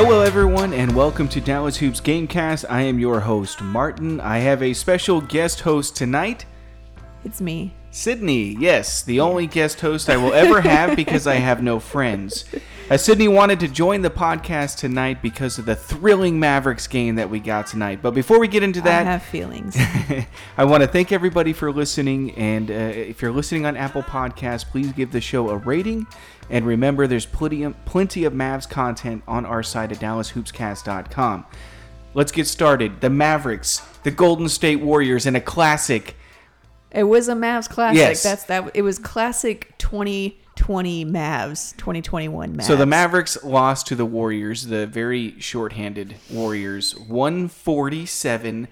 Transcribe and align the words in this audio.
Hello, 0.00 0.20
everyone, 0.20 0.72
and 0.74 0.94
welcome 0.94 1.26
to 1.28 1.40
Dallas 1.40 1.76
Hoops 1.78 2.00
Gamecast. 2.00 2.64
I 2.70 2.82
am 2.82 3.00
your 3.00 3.18
host, 3.18 3.60
Martin. 3.60 4.20
I 4.20 4.38
have 4.38 4.62
a 4.62 4.72
special 4.72 5.20
guest 5.20 5.58
host 5.58 5.96
tonight, 5.96 6.46
It's 7.24 7.40
me. 7.40 7.74
Sydney. 7.90 8.56
Yes, 8.60 9.02
the 9.02 9.18
only 9.18 9.48
guest 9.48 9.80
host 9.80 10.08
I 10.08 10.16
will 10.16 10.32
ever 10.44 10.60
have 10.60 10.94
because 10.94 11.26
I 11.26 11.34
have 11.34 11.64
no 11.64 11.80
friends. 11.80 12.44
Uh, 12.90 12.96
Sydney 12.96 13.28
wanted 13.28 13.60
to 13.60 13.68
join 13.68 14.00
the 14.00 14.08
podcast 14.08 14.78
tonight 14.78 15.20
because 15.20 15.58
of 15.58 15.66
the 15.66 15.76
thrilling 15.76 16.40
Mavericks 16.40 16.86
game 16.86 17.16
that 17.16 17.28
we 17.28 17.38
got 17.38 17.66
tonight. 17.66 18.00
But 18.00 18.12
before 18.12 18.40
we 18.40 18.48
get 18.48 18.62
into 18.62 18.80
that, 18.80 19.06
I 19.06 19.10
have 19.10 19.22
feelings. 19.22 19.76
I 20.56 20.64
want 20.64 20.82
to 20.82 20.86
thank 20.86 21.12
everybody 21.12 21.52
for 21.52 21.70
listening. 21.70 22.30
And 22.36 22.70
uh, 22.70 22.74
if 22.74 23.20
you're 23.20 23.30
listening 23.30 23.66
on 23.66 23.76
Apple 23.76 24.02
Podcasts, 24.02 24.64
please 24.64 24.90
give 24.92 25.12
the 25.12 25.20
show 25.20 25.50
a 25.50 25.58
rating. 25.58 26.06
And 26.48 26.66
remember, 26.66 27.06
there's 27.06 27.26
plenty 27.26 27.62
of, 27.64 27.84
plenty 27.84 28.24
of 28.24 28.32
Mavs 28.32 28.66
content 28.66 29.22
on 29.28 29.44
our 29.44 29.62
site 29.62 29.92
at 29.92 29.98
DallasHoopsCast.com. 29.98 31.44
Let's 32.14 32.32
get 32.32 32.46
started. 32.46 33.02
The 33.02 33.10
Mavericks, 33.10 33.80
the 34.02 34.10
Golden 34.10 34.48
State 34.48 34.80
Warriors, 34.80 35.26
and 35.26 35.36
a 35.36 35.42
classic. 35.42 36.16
it 36.90 37.04
was 37.04 37.28
a 37.28 37.34
Mavs 37.34 37.68
classic. 37.68 37.98
Yes. 37.98 38.22
That's 38.22 38.44
that. 38.44 38.70
It 38.72 38.80
was 38.80 38.98
classic 38.98 39.76
2020 40.58 41.04
Mavs, 41.06 41.76
2021 41.76 42.56
Mavs. 42.56 42.64
So 42.64 42.74
the 42.74 42.84
Mavericks 42.84 43.42
lost 43.44 43.86
to 43.86 43.94
the 43.94 44.04
Warriors, 44.04 44.66
the 44.66 44.86
very 44.86 45.38
shorthanded 45.38 46.16
Warriors, 46.30 46.96
147 46.98 48.68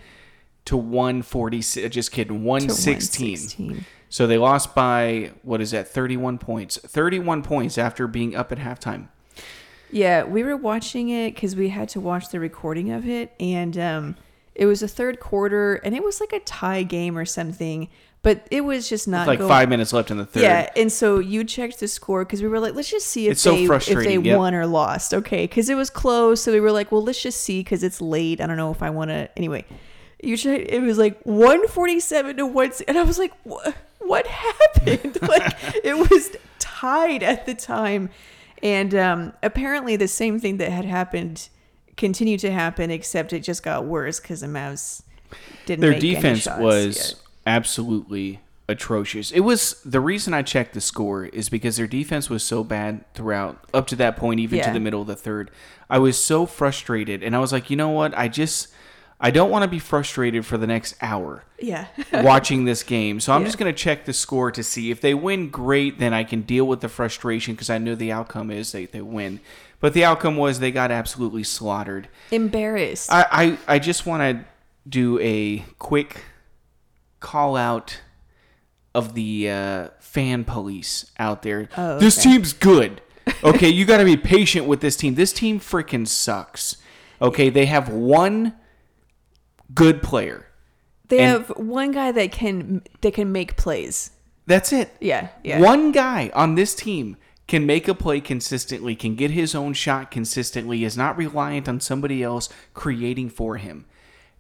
to 0.67 0.77
146. 0.77 1.95
Just 1.95 2.11
kidding, 2.11 2.43
116. 2.45 3.31
116. 3.31 3.87
So 4.09 4.27
they 4.27 4.37
lost 4.37 4.75
by 4.75 5.33
what 5.43 5.61
is 5.61 5.71
that? 5.71 5.87
31 5.89 6.39
points. 6.39 6.77
31 6.77 7.43
points 7.43 7.79
after 7.79 8.07
being 8.09 8.35
up 8.35 8.51
at 8.51 8.59
halftime. 8.59 9.09
Yeah, 9.91 10.25
we 10.25 10.43
were 10.43 10.57
watching 10.57 11.09
it 11.11 11.35
because 11.35 11.55
we 11.55 11.69
had 11.69 11.89
to 11.91 12.01
watch 12.01 12.31
the 12.31 12.41
recording 12.41 12.91
of 12.91 13.09
it, 13.09 13.33
and 13.39 13.79
um, 13.79 14.17
it 14.57 14.67
was 14.67 14.83
a 14.83 14.89
third 14.89 15.21
quarter, 15.21 15.77
and 15.77 15.95
it 15.95 16.03
was 16.03 16.21
like 16.21 16.33
a 16.33 16.41
tie 16.41 16.83
game 16.83 17.17
or 17.17 17.25
something. 17.25 17.89
But 18.27 18.45
it 18.51 18.63
was 18.63 18.89
just 18.89 19.07
not 19.07 19.29
like 19.29 19.39
going- 19.39 19.49
five 19.49 19.69
minutes 19.69 19.93
left 19.93 20.11
in 20.11 20.17
the 20.17 20.27
third. 20.27 20.43
Yeah, 20.43 20.69
and 20.75 20.91
so 20.91 21.21
you 21.21 21.45
checked 21.45 21.79
the 21.79 21.87
score 21.87 22.25
because 22.25 22.43
we 22.43 22.49
were 22.49 22.59
like, 22.59 22.75
let's 22.75 22.91
just 22.91 23.07
see 23.07 23.29
if 23.29 23.35
It's 23.35 23.41
so 23.41 23.53
they 23.53 23.63
if 23.63 23.69
frustrating, 23.69 24.21
they 24.25 24.31
yep. 24.31 24.37
won 24.37 24.53
or 24.53 24.67
lost. 24.67 25.15
Okay, 25.15 25.45
because 25.45 25.69
it 25.69 25.77
was 25.77 25.91
close, 25.91 26.43
so 26.43 26.51
we 26.51 26.59
were 26.59 26.73
like, 26.73 26.91
well, 26.91 27.05
let's 27.05 27.23
just 27.23 27.41
see 27.41 27.61
because 27.61 27.85
it's 27.85 28.01
late. 28.01 28.41
I 28.41 28.49
don't 28.49 28.57
know 28.57 28.73
if 28.73 28.83
I 28.83 28.91
want 28.91 29.11
to. 29.11 29.31
Anyway, 29.37 29.65
you 30.21 30.37
checked. 30.37 30.69
It 30.69 30.83
was 30.83 30.99
like 30.99 31.23
one 31.23 31.69
forty 31.69 32.01
seven 32.01 32.37
to 32.39 32.47
one, 32.47 32.73
and 32.89 32.99
I 32.99 33.05
was 33.05 33.17
like, 33.17 33.33
what? 33.45 33.77
What 34.01 34.27
happened? 34.27 35.23
like 35.23 35.55
it 35.85 36.11
was 36.11 36.37
tied 36.59 37.23
at 37.23 37.47
the 37.47 37.55
time, 37.55 38.11
and 38.61 38.93
um, 38.93 39.35
apparently 39.45 39.95
the 39.95 40.09
same 40.09 40.41
thing 40.41 40.57
that 40.57 40.73
had 40.73 40.85
happened 40.85 41.49
continued 41.97 42.41
to 42.41 42.51
happen, 42.51 42.91
except 42.91 43.33
it 43.33 43.45
just 43.45 43.63
got 43.63 43.85
worse 43.85 44.19
because 44.19 44.41
the 44.41 44.49
Mavs 44.49 45.03
didn't. 45.65 45.81
Their 45.81 45.93
make 45.93 46.03
any 46.03 46.15
defense 46.17 46.41
shots. 46.41 46.61
was. 46.61 47.23
Absolutely 47.47 48.41
atrocious. 48.69 49.31
It 49.31 49.41
was 49.41 49.81
the 49.85 50.01
reason 50.01 50.35
I 50.35 50.43
checked 50.43 50.75
the 50.75 50.81
score 50.81 51.25
is 51.27 51.49
because 51.49 51.77
their 51.77 51.87
defense 51.87 52.29
was 52.29 52.43
so 52.43 52.65
bad 52.65 53.05
throughout 53.15 53.59
up 53.73 53.87
to 53.89 53.97
that 53.97 54.17
point, 54.17 54.41
even 54.41 54.61
to 54.63 54.71
the 54.73 54.81
middle 54.81 55.01
of 55.03 55.07
the 55.07 55.17
third. 55.17 55.51
I 55.89 55.99
was 55.99 56.23
so 56.23 56.47
frustrated, 56.47 57.23
and 57.23 57.37
I 57.37 57.39
was 57.39 57.53
like, 57.53 57.71
you 57.71 57.77
know 57.77 57.91
what? 57.91 58.17
I 58.19 58.27
just 58.29 58.69
I 59.19 59.31
don't 59.31 59.51
want 59.51 59.63
to 59.63 59.69
be 59.69 59.79
frustrated 59.79 60.45
for 60.45 60.59
the 60.59 60.67
next 60.67 60.95
hour. 61.01 61.45
yeah. 61.59 61.87
watching 62.13 62.67
this 62.67 62.83
game. 62.83 63.19
So 63.21 63.33
I'm 63.33 63.41
Yeah. 63.43 63.47
just 63.47 63.57
going 63.59 63.73
to 63.73 63.79
check 63.79 64.05
the 64.05 64.13
score 64.13 64.51
to 64.53 64.63
see 64.63 64.91
if 64.91 65.01
they 65.01 65.15
win 65.15 65.49
great, 65.49 65.99
then 65.99 66.13
I 66.13 66.23
can 66.23 66.43
deal 66.43 66.67
with 66.67 66.83
the 66.83 66.89
frustration 66.91 67.55
because 67.55 67.71
I 67.71 67.79
know 67.79 67.95
the 67.95 68.13
outcome 68.13 68.51
is 68.51 68.73
they, 68.73 68.85
they 68.85 69.01
win. 69.01 69.41
But 69.81 69.95
the 69.95 70.05
outcome 70.05 70.37
was 70.37 70.59
they 70.59 70.71
got 70.71 70.91
absolutely 70.91 71.45
slaughtered. 71.45 72.09
Embarrassed. 72.31 73.11
I, 73.11 73.27
I, 73.67 73.77
I 73.77 73.79
just 73.79 74.05
want 74.05 74.21
to 74.23 74.45
do 74.87 75.19
a 75.21 75.65
quick 75.79 76.23
call 77.21 77.57
out 77.57 78.01
of 78.95 79.15
the 79.15 79.51
uh, 79.51 79.89
fan 80.01 80.45
police 80.45 81.11
out 81.19 81.43
there. 81.43 81.69
Oh, 81.77 81.99
This 81.99 82.23
team's 82.23 82.53
good. 82.53 83.03
Okay, 83.43 83.69
you 83.69 83.85
got 83.85 83.99
to 83.99 84.05
be 84.05 84.17
patient 84.17 84.67
with 84.67 84.81
this 84.81 84.97
team. 84.97 85.17
This 85.17 85.33
team 85.33 85.59
freaking 85.61 86.07
sucks. 86.07 86.77
Okay, 87.21 87.51
they 87.51 87.67
have 87.67 87.89
one 87.89 88.55
good 89.75 90.03
player. 90.03 90.47
They 91.09 91.23
have 91.23 91.49
one 91.51 91.93
guy 91.93 92.13
that 92.13 92.33
can 92.33 92.83
that 93.01 93.15
can 93.15 93.33
make 93.33 93.57
plays. 93.57 94.11
That's 94.47 94.73
it. 94.73 94.91
Yeah, 95.01 95.29
yeah. 95.43 95.61
One 95.61 95.93
guy 95.93 96.31
on 96.35 96.55
this 96.55 96.75
team 96.75 97.17
can 97.47 97.67
make 97.67 97.87
a 97.89 97.95
play 97.95 98.21
consistently, 98.21 98.97
can 98.97 99.15
get 99.15 99.31
his 99.31 99.55
own 99.55 99.73
shot 99.73 100.11
consistently, 100.11 100.85
is 100.85 100.97
not 100.97 101.17
reliant 101.17 101.69
on 101.69 101.81
somebody 101.81 102.23
else 102.23 102.49
creating 102.75 103.31
for 103.31 103.57
him. 103.57 103.87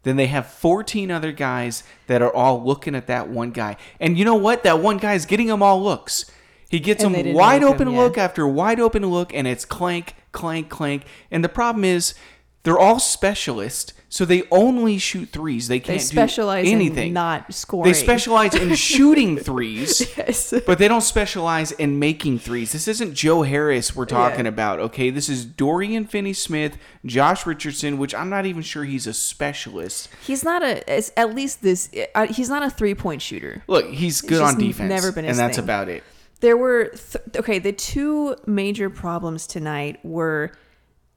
Then 0.06 0.14
they 0.14 0.28
have 0.28 0.46
14 0.46 1.10
other 1.10 1.32
guys 1.32 1.82
that 2.06 2.22
are 2.22 2.32
all 2.32 2.62
looking 2.62 2.94
at 2.94 3.08
that 3.08 3.28
one 3.28 3.50
guy. 3.50 3.76
And 3.98 4.16
you 4.16 4.24
know 4.24 4.36
what? 4.36 4.62
That 4.62 4.78
one 4.78 4.98
guy 4.98 5.14
is 5.14 5.26
getting 5.26 5.48
them 5.48 5.64
all 5.64 5.82
looks. 5.82 6.30
He 6.68 6.78
gets 6.78 7.02
And 7.02 7.12
them 7.12 7.34
wide 7.34 7.64
open 7.64 7.88
him, 7.88 7.94
yeah. 7.94 8.02
look 8.02 8.16
after 8.16 8.46
wide 8.46 8.78
open 8.78 9.04
look, 9.04 9.34
and 9.34 9.48
it's 9.48 9.64
clank, 9.64 10.14
clank, 10.30 10.68
clank. 10.68 11.06
And 11.32 11.42
the 11.42 11.48
problem 11.48 11.84
is, 11.84 12.14
they're 12.62 12.78
all 12.78 13.00
specialists, 13.00 13.94
so 14.16 14.24
they 14.24 14.44
only 14.50 14.96
shoot 14.96 15.28
threes. 15.28 15.68
They 15.68 15.78
They 15.78 15.84
can't 15.84 16.00
specialize 16.00 16.64
do 16.64 16.72
anything. 16.72 17.08
in 17.08 17.12
not 17.12 17.52
scoring. 17.52 17.92
They 17.92 17.98
specialize 17.98 18.54
in 18.54 18.74
shooting 18.90 19.36
threes. 19.36 20.10
Yes. 20.16 20.54
But 20.66 20.78
they 20.78 20.88
don't 20.88 21.02
specialize 21.02 21.72
in 21.72 21.98
making 21.98 22.38
threes. 22.38 22.72
This 22.72 22.88
isn't 22.88 23.12
Joe 23.14 23.42
Harris 23.42 23.94
we're 23.94 24.06
talking 24.06 24.46
Yeah. 24.46 24.48
about, 24.56 24.78
okay? 24.80 25.10
This 25.10 25.28
is 25.28 25.44
Dorian 25.44 26.06
Finney 26.06 26.32
Smith, 26.32 26.78
Josh 27.04 27.44
Richardson, 27.44 27.98
which 27.98 28.14
I'm 28.14 28.30
not 28.30 28.46
even 28.46 28.62
sure 28.62 28.84
he's 28.84 29.06
a 29.06 29.12
specialist. 29.12 30.08
He's 30.26 30.42
not 30.42 30.62
a 30.62 30.74
at 31.18 31.34
least 31.34 31.62
this. 31.62 31.90
Uh, 32.14 32.26
he's 32.28 32.48
not 32.48 32.62
a 32.62 32.70
three 32.70 32.94
point 32.94 33.20
shooter. 33.20 33.62
Look, 33.68 33.90
he's 33.90 34.20
good 34.22 34.40
on 34.40 34.58
defense. 34.58 34.88
never 34.88 35.12
been 35.12 35.26
and 35.26 35.36
that's 35.38 35.56
thing. 35.56 35.64
about 35.64 35.88
it. 35.90 36.02
There 36.40 36.56
were 36.56 36.86
th- 36.86 37.36
okay. 37.36 37.58
The 37.58 37.72
two 37.72 38.36
major 38.46 38.88
problems 38.88 39.46
tonight 39.46 39.98
were 40.02 40.52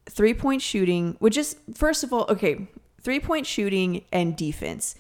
three 0.09 0.33
point 0.33 0.61
shooting, 0.61 1.15
which 1.19 1.37
is 1.37 1.55
first 1.73 2.03
of 2.03 2.11
all 2.13 2.25
okay. 2.29 2.67
Three 3.01 3.19
point 3.19 3.45
shooting 3.45 4.03
and 4.11 4.35
defense. 4.35 4.95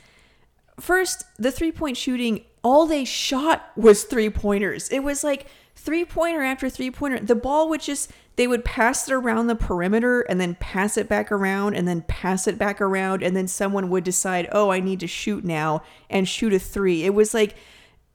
First, 0.79 1.25
the 1.37 1.51
three 1.51 1.71
point 1.71 1.97
shooting, 1.97 2.45
all 2.63 2.85
they 2.85 3.05
shot 3.05 3.71
was 3.75 4.03
three 4.03 4.29
pointers. 4.29 4.89
It 4.89 4.99
was 4.99 5.23
like 5.23 5.47
three 5.75 6.05
pointer 6.05 6.41
after 6.41 6.69
three 6.69 6.91
pointer. 6.91 7.19
The 7.19 7.35
ball 7.35 7.69
would 7.69 7.81
just, 7.81 8.11
they 8.35 8.47
would 8.47 8.63
pass 8.63 9.07
it 9.07 9.13
around 9.13 9.47
the 9.47 9.55
perimeter 9.55 10.21
and 10.21 10.39
then 10.39 10.55
pass 10.55 10.97
it 10.97 11.09
back 11.09 11.31
around 11.31 11.75
and 11.75 11.87
then 11.87 12.01
pass 12.03 12.47
it 12.47 12.57
back 12.57 12.81
around. 12.81 13.23
And 13.23 13.35
then 13.35 13.47
someone 13.47 13.89
would 13.89 14.03
decide, 14.03 14.47
oh, 14.51 14.69
I 14.69 14.79
need 14.79 14.99
to 15.01 15.07
shoot 15.07 15.43
now 15.43 15.83
and 16.09 16.27
shoot 16.27 16.53
a 16.53 16.59
three. 16.59 17.03
It 17.03 17.13
was 17.13 17.33
like, 17.33 17.55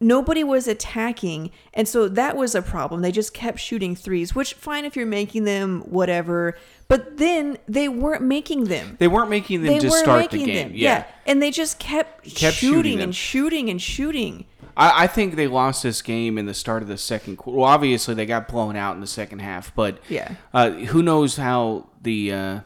nobody 0.05 0.45
was 0.45 0.69
attacking 0.69 1.51
and 1.73 1.89
so 1.89 2.09
that 2.09 2.37
was 2.37 2.55
a 2.55 2.63
problem 2.63 3.01
they 3.03 3.11
just 3.13 3.33
kept 3.35 3.59
shooting 3.59 3.97
threes 3.97 4.35
which 4.35 4.55
fine 4.55 4.85
if 4.85 4.95
you're 4.97 5.07
making 5.07 5.45
them 5.45 5.81
whatever 5.83 6.57
but 6.87 7.17
then 7.17 7.57
they 7.67 7.89
weren't 7.89 8.23
making 8.23 8.65
them 8.65 8.97
They 9.01 9.09
weren't 9.09 9.31
making 9.31 9.63
them 9.63 9.73
they 9.73 9.79
to 9.81 9.91
start 9.91 10.31
the 10.31 10.45
game. 10.45 10.55
them 10.55 10.73
Yeah. 10.75 11.05
and 11.27 11.41
they 11.43 11.51
just 11.51 11.79
kept, 11.79 12.25
Kept 12.35 12.57
shooting 12.57 12.75
shooting, 12.77 13.01
and 13.01 13.15
shooting 13.15 13.71
and 13.71 13.81
shooting 13.81 14.45
I, 14.77 15.05
I 15.05 15.07
think 15.07 15.37
they 15.37 15.47
lost 15.47 15.83
this 15.83 16.03
game 16.03 16.37
in 16.37 16.47
the 16.47 16.55
start 16.55 16.83
of 16.83 16.89
the 16.89 16.99
second 16.99 17.37
quarter. 17.37 17.59
Well, 17.61 17.69
obviously 17.69 18.15
they 18.15 18.27
got 18.27 18.49
blown 18.49 18.75
out 18.75 18.97
in 18.97 19.01
the 19.01 19.07
second 19.07 19.39
half, 19.39 19.73
but 19.75 19.99
Yeah. 20.09 20.35
uh, 20.53 20.71
who 20.71 21.01
knows 21.01 21.37
how 21.37 21.91
the 22.03 22.33
uh, 22.33 22.61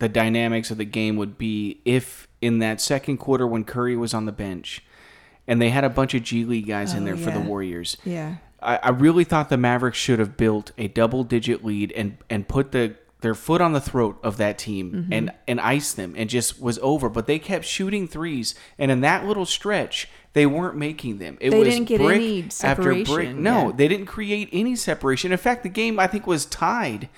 the 0.00 0.08
dynamics 0.08 0.70
of 0.70 0.78
the 0.78 0.86
game 0.86 1.16
would 1.16 1.36
be 1.36 1.80
if 1.84 2.26
in 2.40 2.58
that 2.60 2.80
second 2.80 3.18
quarter 3.18 3.46
when 3.46 3.64
Curry 3.64 3.96
was 3.96 4.14
on 4.14 4.24
the 4.24 4.32
bench 4.32 4.82
and 5.46 5.60
they 5.60 5.70
had 5.70 5.84
a 5.84 5.90
bunch 5.90 6.14
of 6.14 6.22
G 6.22 6.44
League 6.44 6.66
guys 6.66 6.94
in 6.94 7.02
Oh, 7.02 7.06
there 7.06 7.16
for 7.16 7.30
the. 7.30 7.40
Warriors. 7.40 7.96
yeah 8.04 8.36
I, 8.60 8.76
I 8.76 8.88
really 8.90 9.24
thought 9.24 9.48
the 9.48 9.56
Mavericks 9.56 9.98
should 9.98 10.18
have 10.20 10.36
built 10.36 10.70
a 10.78 10.86
double 10.88 11.24
digit 11.24 11.64
lead 11.64 11.92
and 11.92 12.16
and 12.30 12.46
put 12.46 12.72
the 12.72 12.94
their 13.22 13.34
foot 13.34 13.60
on 13.60 13.72
the 13.72 13.80
throat 13.80 14.18
of 14.24 14.36
that 14.38 14.58
team 14.58 14.92
Mm-hmm. 14.92 15.12
and 15.12 15.32
and 15.48 15.60
ice 15.60 15.92
them 15.92 16.14
and 16.16 16.28
just 16.30 16.60
was 16.60 16.78
over. 16.80 17.08
But 17.08 17.26
they 17.26 17.38
kept 17.38 17.64
shooting 17.64 18.06
threes, 18.08 18.54
and 18.78 18.90
in 18.90 19.00
that 19.02 19.24
little 19.26 19.46
stretch, 19.46 20.08
they 20.32 20.44
weren't 20.46 20.76
making 20.76 21.18
them. 21.18 21.38
It 21.40 21.50
They 21.50 21.58
was 21.58 21.68
didn't 21.68 21.86
get 21.88 22.00
brick 22.00 22.16
any 22.16 22.42
after 22.62 22.82
brick. 22.82 23.06
separation, 23.06 23.42
No, 23.42 23.66
yeah. 23.68 23.72
they 23.76 23.88
didn't 23.88 24.06
create 24.06 24.48
any 24.52 24.74
separation. 24.76 25.30
In 25.32 25.38
fact, 25.38 25.62
the 25.64 25.68
game 25.68 25.98
I 26.00 26.06
think 26.08 26.26
was 26.26 26.46
tied 26.46 27.08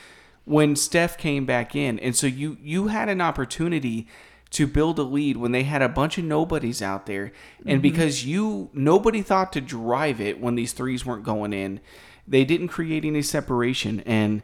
when 0.46 0.76
Steph 0.76 1.16
came 1.16 1.46
back 1.46 1.74
in, 1.74 1.98
and 2.00 2.14
so 2.14 2.26
you 2.26 2.58
you 2.62 2.88
had 2.88 3.08
an 3.08 3.20
opportunity 3.22 4.06
to 4.54 4.66
build 4.66 4.98
a 4.98 5.02
lead 5.02 5.36
when 5.36 5.52
they 5.52 5.62
had 5.62 5.82
a 5.82 5.88
bunch 5.88 6.18
of 6.18 6.24
nobodies 6.24 6.80
out 6.82 7.06
there 7.06 7.32
and 7.66 7.76
Mm-hmm. 7.76 7.80
because 7.82 8.24
you 8.24 8.70
nobody 8.72 9.22
thought 9.22 9.52
to 9.52 9.60
drive 9.60 10.20
it 10.20 10.40
when 10.40 10.54
these 10.56 10.72
threes 10.72 11.04
weren't 11.06 11.22
going 11.24 11.52
in 11.52 11.80
they 12.26 12.44
didn't 12.44 12.68
create 12.68 13.04
any 13.04 13.22
separation 13.22 14.00
and 14.06 14.42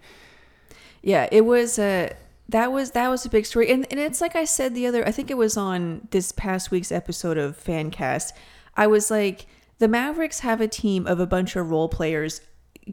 Yeah, 1.03 1.29
it 1.33 1.45
was 1.47 1.79
a 1.79 2.15
that 2.49 2.73
was 2.73 2.91
that 2.93 3.09
was 3.09 3.25
a 3.25 3.31
big 3.31 3.47
story, 3.47 3.71
and 3.71 3.87
and 3.91 4.01
it's 4.01 4.21
like 4.21 4.37
I 4.37 4.45
said 4.45 4.75
the 4.75 4.87
other. 4.87 5.07
I 5.07 5.13
think 5.13 5.31
it 5.31 5.37
was 5.37 5.57
on 5.57 6.09
this 6.11 6.33
past 6.33 6.71
week's 6.71 6.93
episode 6.93 7.39
of 7.39 7.57
Fancast. 7.57 8.33
I 8.77 8.87
was 8.87 9.11
like, 9.11 9.47
the 9.79 9.89
Mavericks 9.89 10.41
have 10.41 10.61
a 10.61 10.69
team 10.69 11.07
of 11.07 11.21
a 11.21 11.27
bunch 11.27 11.57
of 11.57 11.71
role 11.71 11.89
players 11.89 12.41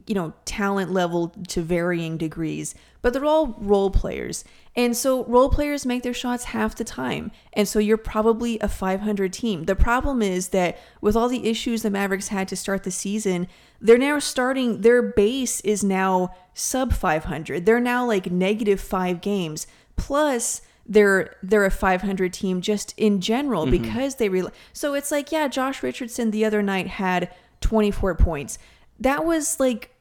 you 0.06 0.14
know, 0.14 0.32
talent 0.44 0.92
level 0.92 1.28
to 1.48 1.60
varying 1.60 2.16
degrees, 2.18 2.74
but 3.02 3.12
they're 3.12 3.24
all 3.24 3.56
role 3.58 3.90
players. 3.90 4.44
And 4.78 4.96
so 4.96 5.24
role 5.24 5.50
players 5.50 5.84
make 5.84 6.04
their 6.04 6.14
shots 6.14 6.44
half 6.44 6.76
the 6.76 6.84
time. 6.84 7.32
And 7.52 7.66
so 7.66 7.80
you're 7.80 7.96
probably 7.96 8.60
a 8.60 8.68
500 8.68 9.32
team. 9.32 9.64
The 9.64 9.74
problem 9.74 10.22
is 10.22 10.50
that 10.50 10.78
with 11.00 11.16
all 11.16 11.28
the 11.28 11.48
issues 11.48 11.82
the 11.82 11.90
Mavericks 11.90 12.28
had 12.28 12.46
to 12.46 12.56
start 12.56 12.84
the 12.84 12.92
season, 12.92 13.48
they're 13.80 13.98
now 13.98 14.20
starting, 14.20 14.82
their 14.82 15.02
base 15.02 15.60
is 15.62 15.82
now 15.82 16.32
sub 16.54 16.92
500. 16.92 17.66
They're 17.66 17.80
now 17.80 18.06
like 18.06 18.30
negative 18.30 18.80
five 18.80 19.20
games. 19.20 19.66
Plus, 19.96 20.62
they're 20.86 21.34
they're 21.42 21.66
a 21.66 21.72
500 21.72 22.32
team 22.32 22.60
just 22.60 22.94
in 22.96 23.20
general 23.20 23.66
mm-hmm. 23.66 23.82
because 23.82 24.14
they 24.14 24.28
re- 24.30 24.48
so 24.72 24.94
it's 24.94 25.10
like 25.10 25.30
yeah 25.30 25.46
Josh 25.46 25.82
Richardson 25.82 26.30
the 26.30 26.46
other 26.46 26.62
night 26.62 26.86
had 26.86 27.30
24 27.60 28.14
points 28.14 28.58
that 28.98 29.26
was 29.26 29.60
like 29.60 29.94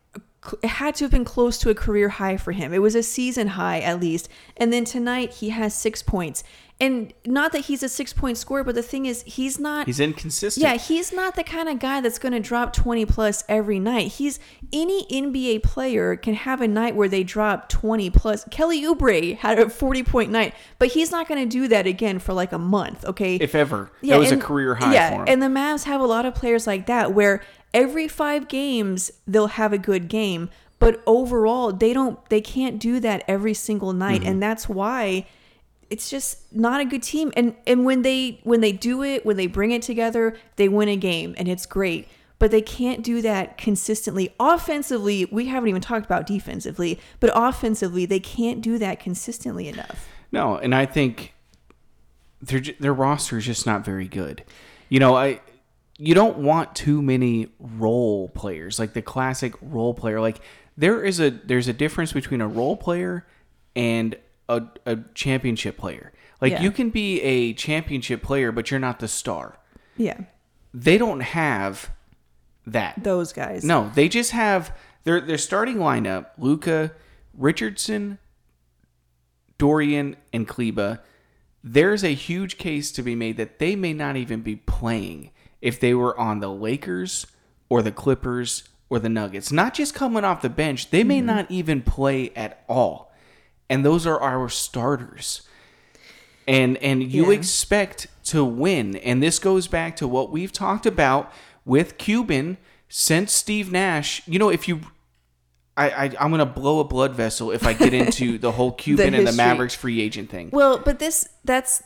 it 0.62 0.68
had 0.70 0.96
to 0.96 1.04
have 1.06 1.12
been 1.12 1.26
close 1.26 1.58
to 1.58 1.70
a 1.70 1.76
career 1.76 2.10
high 2.10 2.38
for 2.38 2.52
him 2.52 2.74
it 2.74 2.80
was 2.82 2.96
a 2.96 3.04
season 3.04 3.48
high 3.50 3.80
at 3.80 4.00
least 4.00 4.30
and 4.58 4.72
then 4.74 4.86
tonight 4.86 5.32
he 5.34 5.50
has 5.50 5.74
6 5.76 6.04
points 6.04 6.44
and 6.80 7.12
not 7.26 7.54
that 7.54 7.66
he's 7.66 7.82
a 7.82 7.90
6 7.90 8.14
point 8.14 8.38
scorer 8.38 8.64
but 8.64 8.76
the 8.76 8.84
thing 8.84 9.08
is 9.08 9.24
he's 9.24 9.60
not 9.60 9.88
He's 9.88 10.00
inconsistent. 10.00 10.64
yeah, 10.64 10.76
he's 10.78 11.12
not 11.12 11.36
the 11.36 11.44
kind 11.44 11.68
of 11.70 11.80
guy 11.80 12.02
that's 12.02 12.20
going 12.20 12.34
to 12.34 12.40
drop 12.40 12.72
20 12.72 13.04
plus 13.08 13.44
every 13.50 13.80
night. 13.80 14.12
He's 14.12 14.40
any 14.72 15.06
NBA 15.06 15.64
player 15.64 16.16
can 16.16 16.36
have 16.36 16.62
a 16.62 16.68
night 16.68 16.96
where 16.96 17.08
they 17.08 17.24
drop 17.24 17.68
20 17.70 18.12
plus. 18.12 18.46
Kelly 18.52 18.84
Oubre 18.84 19.36
had 19.38 19.58
a 19.58 19.70
40 19.72 20.04
point 20.04 20.30
night, 20.32 20.54
but 20.78 20.90
he's 20.90 21.10
not 21.10 21.28
going 21.28 21.42
to 21.42 21.50
do 21.50 21.68
that 21.68 21.88
again 21.88 22.20
for 22.20 22.34
like 22.34 22.52
a 22.52 22.60
month, 22.60 23.04
okay? 23.06 23.38
if 23.38 23.56
ever. 23.56 23.90
that 24.04 24.20
was 24.20 24.32
and- 24.32 24.40
a 24.40 24.46
career 24.46 24.76
high 24.76 24.94
yeah, 24.94 25.10
for 25.10 25.16
him. 25.22 25.26
and 25.30 25.42
the 25.42 25.48
Mavs 25.60 25.86
have 25.86 26.00
a 26.00 26.06
lot 26.06 26.28
of 26.28 26.36
players 26.36 26.68
like 26.68 26.86
that 26.86 27.12
where 27.12 27.42
every 27.84 28.08
5 28.08 28.48
games 28.48 29.12
they'll 29.32 29.48
have 29.62 29.72
a 29.74 29.78
good 29.78 30.08
game, 30.08 30.50
but 30.80 30.94
overall 31.06 31.72
they 31.84 31.94
don't 31.94 32.18
they 32.30 32.42
can't 32.42 32.78
do 32.80 33.00
that 33.00 33.24
every 33.28 33.54
single 33.54 33.94
night 33.94 34.22
Mm-hmm. 34.22 34.30
and 34.32 34.44
that's 34.48 34.68
why 34.80 35.26
it's 35.90 36.10
just 36.10 36.30
not 36.54 36.82
a 36.82 36.86
good 36.86 37.04
team 37.04 37.32
and 37.38 37.56
and 37.66 37.86
when 37.86 38.02
they 38.02 38.40
when 38.44 38.60
they 38.62 38.74
do 38.74 39.04
it 39.04 39.26
when 39.26 39.38
they 39.38 39.48
bring 39.48 39.72
it 39.72 39.82
together 39.82 40.36
they 40.58 40.68
win 40.68 40.90
a 40.90 40.98
game 40.98 41.34
and 41.38 41.48
it's 41.48 41.66
great 41.66 42.04
but 42.40 42.52
they 42.52 42.62
can't 42.62 43.02
do 43.04 43.22
that 43.22 43.58
consistently 43.58 44.26
offensively 44.40 45.26
we 45.32 45.46
haven't 45.48 45.70
even 45.70 45.82
talked 45.82 46.06
about 46.06 46.28
defensively 46.28 47.00
but 47.22 47.30
offensively 47.34 48.06
they 48.06 48.20
can't 48.20 48.60
do 48.62 48.78
that 48.78 49.00
consistently 49.00 49.68
enough 49.68 50.00
No, 50.32 50.58
and 50.58 50.76
I 50.76 50.86
think 50.86 51.34
their 52.42 52.62
their 52.80 52.94
roster 52.94 53.38
is 53.38 53.46
just 53.46 53.66
not 53.66 53.86
very 53.86 54.08
good. 54.22 54.44
You 54.90 55.00
know, 55.00 55.16
I 55.16 55.40
you 55.98 56.14
don't 56.14 56.38
want 56.38 56.76
too 56.76 57.02
many 57.02 57.48
role 57.60 58.30
players 58.30 58.78
like 58.80 58.94
the 58.94 59.02
classic 59.02 59.54
role 59.62 59.94
player. 59.94 60.22
Like 60.22 60.40
there 60.78 61.04
is 61.04 61.20
a 61.20 61.30
there's 61.32 61.68
a 61.68 61.74
difference 61.74 62.14
between 62.14 62.40
a 62.42 62.48
role 62.48 62.78
player 62.78 63.26
and 63.76 64.16
a, 64.48 64.64
a 64.86 64.98
championship 65.16 65.78
player. 65.78 66.14
Like 66.40 66.54
Yeah. 66.54 66.62
you 66.62 66.72
can 66.72 66.90
be 66.92 67.20
a 67.22 67.54
championship 67.54 68.22
player, 68.22 68.52
but 68.52 68.70
you're 68.70 68.80
not 68.80 69.00
the 69.00 69.08
star. 69.08 69.58
yeah 69.98 70.20
They 70.74 70.98
don't 71.00 71.22
have 71.22 71.90
that. 72.68 73.04
those 73.04 73.34
guys 73.34 73.64
No, 73.64 73.92
they 73.96 74.08
just 74.08 74.32
have 74.32 74.76
their 75.04 75.20
their 75.20 75.38
starting 75.40 75.78
lineup: 75.78 76.28
Luka, 76.38 76.92
Richardson, 77.34 78.20
Dorian, 79.58 80.16
and 80.34 80.48
Kleber. 80.48 81.00
There's 81.64 82.04
a 82.04 82.14
huge 82.14 82.58
case 82.58 82.92
to 82.94 83.02
be 83.02 83.16
made 83.16 83.38
that 83.38 83.60
they 83.60 83.76
may 83.76 83.94
not 83.94 84.16
even 84.16 84.42
be 84.42 84.56
playing 84.58 85.32
if 85.62 85.80
they 85.80 85.94
were 85.94 86.18
on 86.20 86.40
the 86.40 86.50
Lakers 86.50 87.28
or 87.70 87.82
the 87.82 87.92
Clippers 87.92 88.64
or 88.90 89.00
the 89.00 89.10
Nuggets. 89.10 89.52
Not 89.52 89.74
just 89.74 89.94
coming 89.94 90.24
off 90.24 90.42
the 90.42 90.50
bench, 90.50 90.90
they 90.92 91.04
may 91.04 91.18
mm-hmm. 91.18 91.28
not 91.28 91.52
even 91.52 91.82
play 91.82 92.32
at 92.36 92.64
all. 92.68 93.14
And 93.70 93.86
those 93.86 94.08
are 94.08 94.20
our 94.20 94.48
starters. 94.50 95.42
And 96.48 96.78
and 96.78 97.04
you 97.04 97.32
Yeah. 97.32 97.38
expect 97.38 98.08
to 98.26 98.46
win. 98.46 98.96
And 98.98 99.22
this 99.22 99.40
goes 99.40 99.68
back 99.68 99.96
to 99.98 100.08
what 100.08 100.32
we've 100.32 100.54
talked 100.54 100.86
about 100.86 101.32
with 101.66 101.98
Cuban 101.98 102.58
since 102.88 103.34
Steve 103.34 103.72
Nash. 103.72 104.22
You 104.26 104.40
know, 104.40 104.50
if 104.50 104.68
you 104.68 104.82
I, 105.76 105.90
I 105.90 106.04
I'm 106.20 106.32
gonna 106.32 106.46
blow 106.46 106.80
a 106.80 106.86
blood 106.86 107.14
vessel 107.14 107.52
if 107.52 107.68
I 107.68 107.74
get 107.74 107.94
into 107.94 108.38
the 108.40 108.54
whole 108.54 108.72
Cuban 108.72 109.14
and 109.14 109.28
the. 109.28 109.34
Mavericks 109.34 109.76
free 109.76 110.02
agent 110.02 110.30
thing. 110.30 110.50
Well, 110.52 110.80
but 110.80 111.00
this 111.00 111.28
that's 111.44 111.84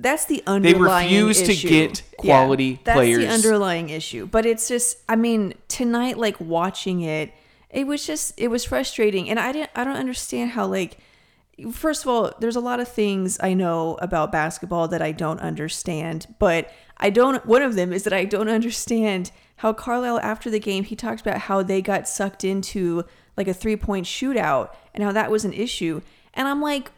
that's 0.00 0.24
the 0.24 0.42
underlying 0.46 1.10
they 1.10 1.22
refuse 1.22 1.42
to 1.42 1.52
issue. 1.52 1.68
get 1.68 2.02
quality 2.16 2.80
that's 2.84 2.96
players. 2.96 3.24
the 3.24 3.30
underlying 3.30 3.90
issue. 3.90 4.26
But 4.26 4.46
it's 4.46 4.68
just 4.68 4.98
I 5.08 5.16
mean, 5.16 5.54
tonight 5.68 6.16
like 6.18 6.40
watching 6.40 7.02
it, 7.02 7.32
it 7.70 7.86
was 7.86 8.06
just 8.06 8.34
it 8.36 8.48
was 8.48 8.64
frustrating 8.64 9.28
and 9.28 9.38
I 9.38 9.52
didn't 9.52 9.70
I 9.74 9.84
don't 9.84 9.96
understand 9.96 10.52
how 10.52 10.66
like 10.66 10.98
first 11.70 12.02
of 12.02 12.08
all, 12.08 12.32
there's 12.40 12.56
a 12.56 12.60
lot 12.60 12.80
of 12.80 12.88
things 12.88 13.38
I 13.40 13.54
know 13.54 13.98
about 14.00 14.32
basketball 14.32 14.88
that 14.88 15.02
I 15.02 15.12
don't 15.12 15.40
understand, 15.40 16.34
but 16.38 16.72
I 16.96 17.10
don't 17.10 17.44
one 17.44 17.62
of 17.62 17.74
them 17.74 17.92
is 17.92 18.04
that 18.04 18.12
I 18.12 18.24
don't 18.24 18.48
understand 18.48 19.30
how 19.56 19.72
Carlisle 19.72 20.20
after 20.20 20.50
the 20.50 20.58
game 20.58 20.84
he 20.84 20.96
talked 20.96 21.20
about 21.20 21.42
how 21.42 21.62
they 21.62 21.82
got 21.82 22.08
sucked 22.08 22.44
into 22.44 23.04
like 23.36 23.48
a 23.48 23.54
three-point 23.54 24.06
shootout 24.06 24.74
and 24.94 25.04
how 25.04 25.12
that 25.12 25.30
was 25.30 25.44
an 25.44 25.52
issue. 25.52 26.00
And 26.34 26.48
I'm 26.48 26.60
like 26.60 26.90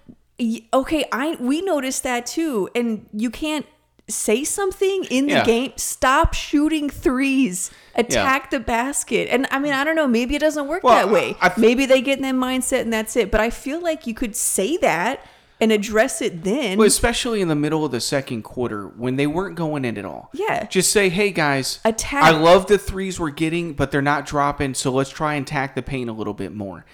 okay, 0.72 1.04
I 1.12 1.36
we 1.40 1.60
noticed 1.62 2.02
that 2.04 2.26
too 2.26 2.68
and 2.74 3.06
you 3.12 3.30
can't 3.30 3.66
say 4.08 4.44
something 4.44 5.04
in 5.04 5.26
the 5.28 5.32
Yeah. 5.32 5.44
game 5.44 5.72
stop 5.76 6.34
shooting 6.34 6.90
threes 6.90 7.70
attack 7.94 8.50
the 8.50 8.60
basket 8.60 9.28
and 9.30 9.46
i 9.50 9.58
mean 9.58 9.72
i 9.72 9.82
don't 9.82 9.96
know 9.96 10.06
maybe 10.06 10.36
it 10.36 10.40
doesn't 10.40 10.66
work 10.68 10.84
Well, 10.84 10.94
that 10.94 11.10
way 11.10 11.34
I- 11.40 11.46
I 11.46 11.48
th- 11.48 11.56
maybe 11.58 11.86
they 11.86 12.02
get 12.02 12.18
in 12.18 12.22
that 12.24 12.34
mindset 12.34 12.82
and 12.82 12.92
that's 12.92 13.16
it 13.16 13.30
but 13.30 13.40
i 13.40 13.48
feel 13.48 13.80
like 13.80 14.06
you 14.06 14.12
could 14.12 14.36
say 14.36 14.76
that 14.76 15.24
and 15.58 15.72
address 15.72 16.20
it 16.20 16.44
then 16.44 16.76
Well, 16.76 16.86
especially 16.86 17.40
in 17.40 17.48
the 17.48 17.54
middle 17.54 17.82
of 17.82 17.92
the 17.92 18.00
second 18.00 18.42
quarter 18.42 18.88
when 18.88 19.16
they 19.16 19.26
weren't 19.26 19.54
going 19.56 19.86
in 19.86 19.96
at 19.96 20.04
all. 20.04 20.28
Yeah. 20.34 20.64
Just 20.66 20.90
say, 20.92 21.08
hey 21.08 21.30
guys, 21.30 21.78
Attack. 21.86 22.24
I 22.24 22.30
love 22.32 22.66
the 22.66 22.76
threes 22.76 23.18
we're 23.18 23.30
getting, 23.30 23.72
but 23.72 23.90
they're 23.92 24.02
not 24.02 24.26
dropping, 24.26 24.74
so 24.74 24.90
let's 24.90 25.08
try 25.10 25.34
and 25.34 25.46
tack 25.46 25.76
the 25.76 25.80
paint 25.82 26.10
a 26.10 26.12
little 26.12 26.34
bit 26.34 26.52
more. 26.52 26.84